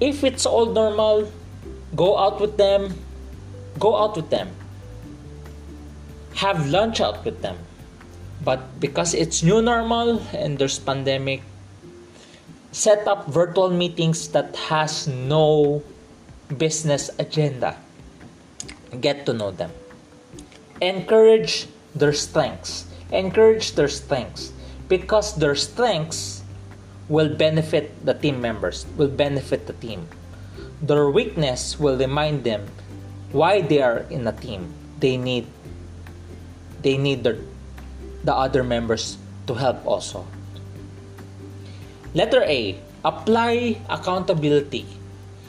if 0.00 0.24
it's 0.24 0.44
all 0.44 0.66
normal, 0.66 1.30
go 1.96 2.18
out 2.18 2.40
with 2.40 2.56
them, 2.58 2.92
go 3.78 3.96
out 3.96 4.16
with 4.16 4.28
them. 4.28 4.50
Have 6.36 6.68
lunch 6.68 7.00
out 7.00 7.24
with 7.24 7.40
them. 7.42 7.56
But 8.44 8.80
because 8.80 9.14
it's 9.14 9.42
new 9.42 9.62
normal 9.62 10.20
and 10.32 10.58
there's 10.58 10.78
pandemic, 10.78 11.42
set 12.72 13.06
up 13.06 13.28
virtual 13.28 13.70
meetings 13.70 14.28
that 14.28 14.56
has 14.68 15.06
no 15.06 15.82
business 16.56 17.10
agenda 17.18 17.76
get 18.98 19.26
to 19.26 19.32
know 19.32 19.50
them. 19.50 19.70
Encourage 20.80 21.66
their 21.94 22.12
strengths. 22.12 22.86
Encourage 23.12 23.72
their 23.74 23.88
strengths 23.88 24.52
because 24.88 25.36
their 25.36 25.54
strengths 25.54 26.42
will 27.08 27.34
benefit 27.34 27.90
the 28.06 28.14
team 28.14 28.40
members, 28.40 28.86
will 28.96 29.10
benefit 29.10 29.66
the 29.66 29.74
team. 29.74 30.06
Their 30.82 31.10
weakness 31.10 31.78
will 31.78 31.98
remind 31.98 32.44
them 32.44 32.66
why 33.32 33.60
they 33.62 33.82
are 33.82 34.06
in 34.10 34.26
a 34.26 34.32
team. 34.32 34.72
They 34.98 35.16
need 35.16 35.46
they 36.82 36.96
need 36.96 37.24
the, 37.24 37.36
the 38.24 38.32
other 38.32 38.64
members 38.64 39.18
to 39.46 39.54
help 39.54 39.84
also. 39.86 40.24
Letter 42.14 42.42
A, 42.42 42.80
apply 43.04 43.78
accountability. 43.88 44.86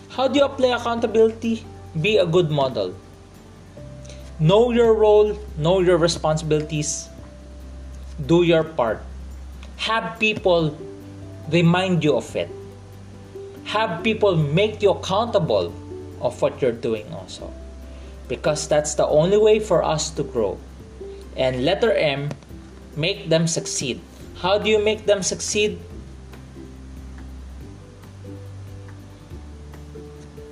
How 0.09 0.27
do 0.27 0.39
you 0.39 0.45
apply 0.45 0.75
accountability? 0.75 1.65
Be 1.95 2.17
a 2.17 2.25
good 2.25 2.51
model. 2.51 2.93
Know 4.41 4.71
your 4.73 4.97
role, 4.97 5.37
know 5.55 5.85
your 5.85 6.01
responsibilities, 6.01 7.07
do 8.25 8.41
your 8.41 8.63
part. 8.63 9.05
Have 9.77 10.17
people 10.17 10.73
remind 11.53 12.03
you 12.03 12.17
of 12.17 12.35
it. 12.35 12.49
Have 13.65 14.01
people 14.01 14.35
make 14.35 14.81
you 14.81 14.97
accountable 14.97 15.71
of 16.21 16.41
what 16.41 16.59
you're 16.59 16.73
doing 16.73 17.05
also. 17.13 17.53
Because 18.27 18.67
that's 18.67 18.95
the 18.95 19.05
only 19.05 19.37
way 19.37 19.59
for 19.59 19.83
us 19.83 20.09
to 20.17 20.23
grow. 20.23 20.57
And 21.37 21.63
letter 21.63 21.93
M, 21.93 22.33
make 22.97 23.29
them 23.29 23.45
succeed. 23.45 24.01
How 24.41 24.57
do 24.57 24.71
you 24.71 24.83
make 24.83 25.05
them 25.05 25.21
succeed? 25.21 25.77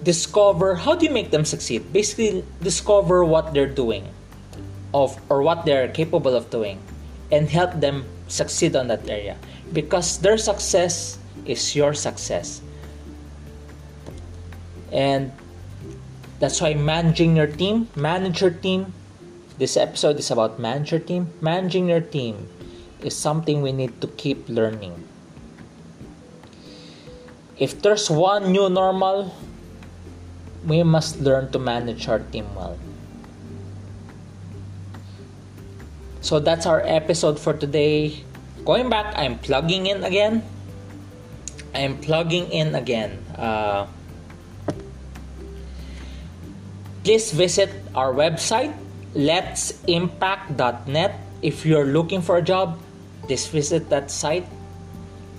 Discover 0.04 0.76
how 0.76 0.96
do 0.96 1.06
you 1.06 1.12
make 1.12 1.32
them 1.32 1.46
succeed? 1.46 1.92
Basically 1.92 2.44
discover 2.62 3.26
what 3.26 3.54
they're 3.54 3.70
doing 3.70 4.08
of 4.94 5.20
or 5.30 5.42
what 5.42 5.66
they're 5.66 5.88
capable 5.90 6.36
of 6.36 6.50
doing 6.50 6.80
and 7.32 7.50
help 7.50 7.80
them 7.80 8.06
succeed 8.28 8.76
on 8.76 8.88
that 8.88 9.08
area. 9.10 9.38
Because 9.74 10.18
their 10.20 10.38
success 10.38 11.20
is 11.46 11.76
your 11.76 11.94
success. 11.94 12.62
And 14.92 15.32
that's 16.40 16.62
why 16.62 16.74
managing 16.74 17.36
your 17.36 17.48
team 17.48 17.90
manage 17.96 18.42
your 18.42 18.52
team. 18.52 18.94
This 19.58 19.76
episode 19.76 20.18
is 20.18 20.32
about 20.32 20.58
manage 20.60 20.92
your 20.92 21.02
team. 21.02 21.30
Managing 21.42 21.90
your 21.90 22.02
team 22.02 22.48
is 23.04 23.16
something 23.16 23.62
we 23.62 23.72
need 23.72 24.02
to 24.02 24.08
keep 24.08 24.48
learning. 24.48 24.96
If 27.60 27.82
there's 27.82 28.10
one 28.10 28.54
new 28.54 28.70
normal 28.70 29.36
we 30.66 30.84
must 30.84 31.20
learn 31.20 31.52
to 31.52 31.60
manage 31.60 32.08
our 32.08 32.20
team 32.20 32.48
well. 32.56 32.78
So 36.22 36.40
that's 36.40 36.66
our 36.66 36.82
episode 36.84 37.40
for 37.40 37.54
today. 37.54 38.24
Going 38.66 38.90
back, 38.90 39.14
I'm 39.16 39.40
plugging 39.40 39.88
in 39.88 40.04
again. 40.04 40.44
I'm 41.74 41.98
plugging 41.98 42.52
in 42.52 42.76
again. 42.76 43.24
Uh, 43.38 43.88
please 47.04 47.32
visit 47.32 47.70
our 47.96 48.14
website, 48.14 48.76
let'simpact.net. 49.16 51.16
If 51.42 51.66
you're 51.66 51.88
looking 51.88 52.22
for 52.22 52.38
a 52.38 52.44
job, 52.44 52.78
please 53.24 53.48
visit 53.48 53.90
that 53.90 54.12
site. 54.12 54.46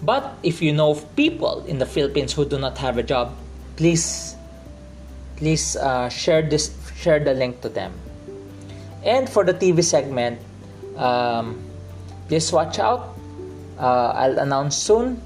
But 0.02 0.32
if 0.42 0.62
you 0.62 0.72
know 0.72 0.92
of 0.96 1.04
people 1.14 1.62
in 1.68 1.76
the 1.76 1.84
Philippines 1.84 2.32
who 2.32 2.48
do 2.48 2.58
not 2.58 2.78
have 2.78 2.96
a 2.96 3.02
job, 3.02 3.36
please 3.76 4.34
please 5.40 5.74
uh, 5.80 6.08
share 6.08 6.44
this 6.44 6.76
share 6.94 7.18
the 7.18 7.32
link 7.32 7.64
to 7.64 7.68
them 7.68 7.90
and 9.02 9.24
for 9.24 9.42
the 9.42 9.56
tv 9.56 9.82
segment 9.82 10.36
um, 11.00 11.56
please 12.28 12.52
watch 12.52 12.78
out 12.78 13.16
uh, 13.80 14.12
i'll 14.20 14.38
announce 14.38 14.76
soon 14.76 15.16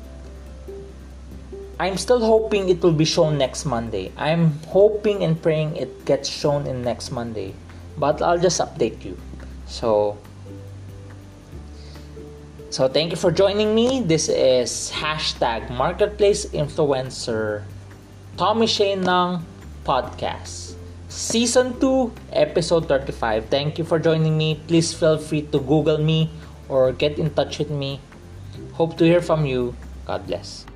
I'm 1.78 1.98
still 1.98 2.20
hoping 2.22 2.68
it 2.68 2.80
will 2.82 2.94
be 2.94 3.04
shown 3.04 3.36
next 3.36 3.64
Monday. 3.64 4.12
I'm 4.16 4.62
hoping 4.70 5.24
and 5.24 5.34
praying 5.34 5.74
it 5.74 6.04
gets 6.04 6.28
shown 6.28 6.66
in 6.66 6.82
next 6.82 7.10
Monday. 7.10 7.54
But 7.98 8.22
I'll 8.22 8.38
just 8.38 8.60
update 8.60 9.04
you. 9.04 9.18
So 9.66 10.16
so 12.70 12.86
thank 12.86 13.10
you 13.10 13.16
for 13.18 13.30
joining 13.30 13.74
me. 13.74 14.02
This 14.02 14.28
is 14.28 14.90
hashtag 14.94 15.70
Marketplace 15.70 16.46
Influencer 16.54 17.62
Tommy 18.38 18.66
Shane 18.66 19.02
ng 19.02 19.42
podcast. 19.84 20.74
Season 21.08 21.78
2, 21.78 22.12
episode 22.32 22.88
35. 22.88 23.46
Thank 23.46 23.78
you 23.78 23.84
for 23.84 23.98
joining 23.98 24.36
me. 24.36 24.60
Please 24.66 24.92
feel 24.92 25.18
free 25.18 25.42
to 25.52 25.60
Google 25.60 25.98
me 25.98 26.30
or 26.68 26.92
get 26.92 27.18
in 27.18 27.30
touch 27.30 27.58
with 27.58 27.70
me. 27.70 28.00
Hope 28.72 28.98
to 28.98 29.04
hear 29.04 29.20
from 29.20 29.46
you. 29.46 29.76
God 30.06 30.26
bless. 30.26 30.66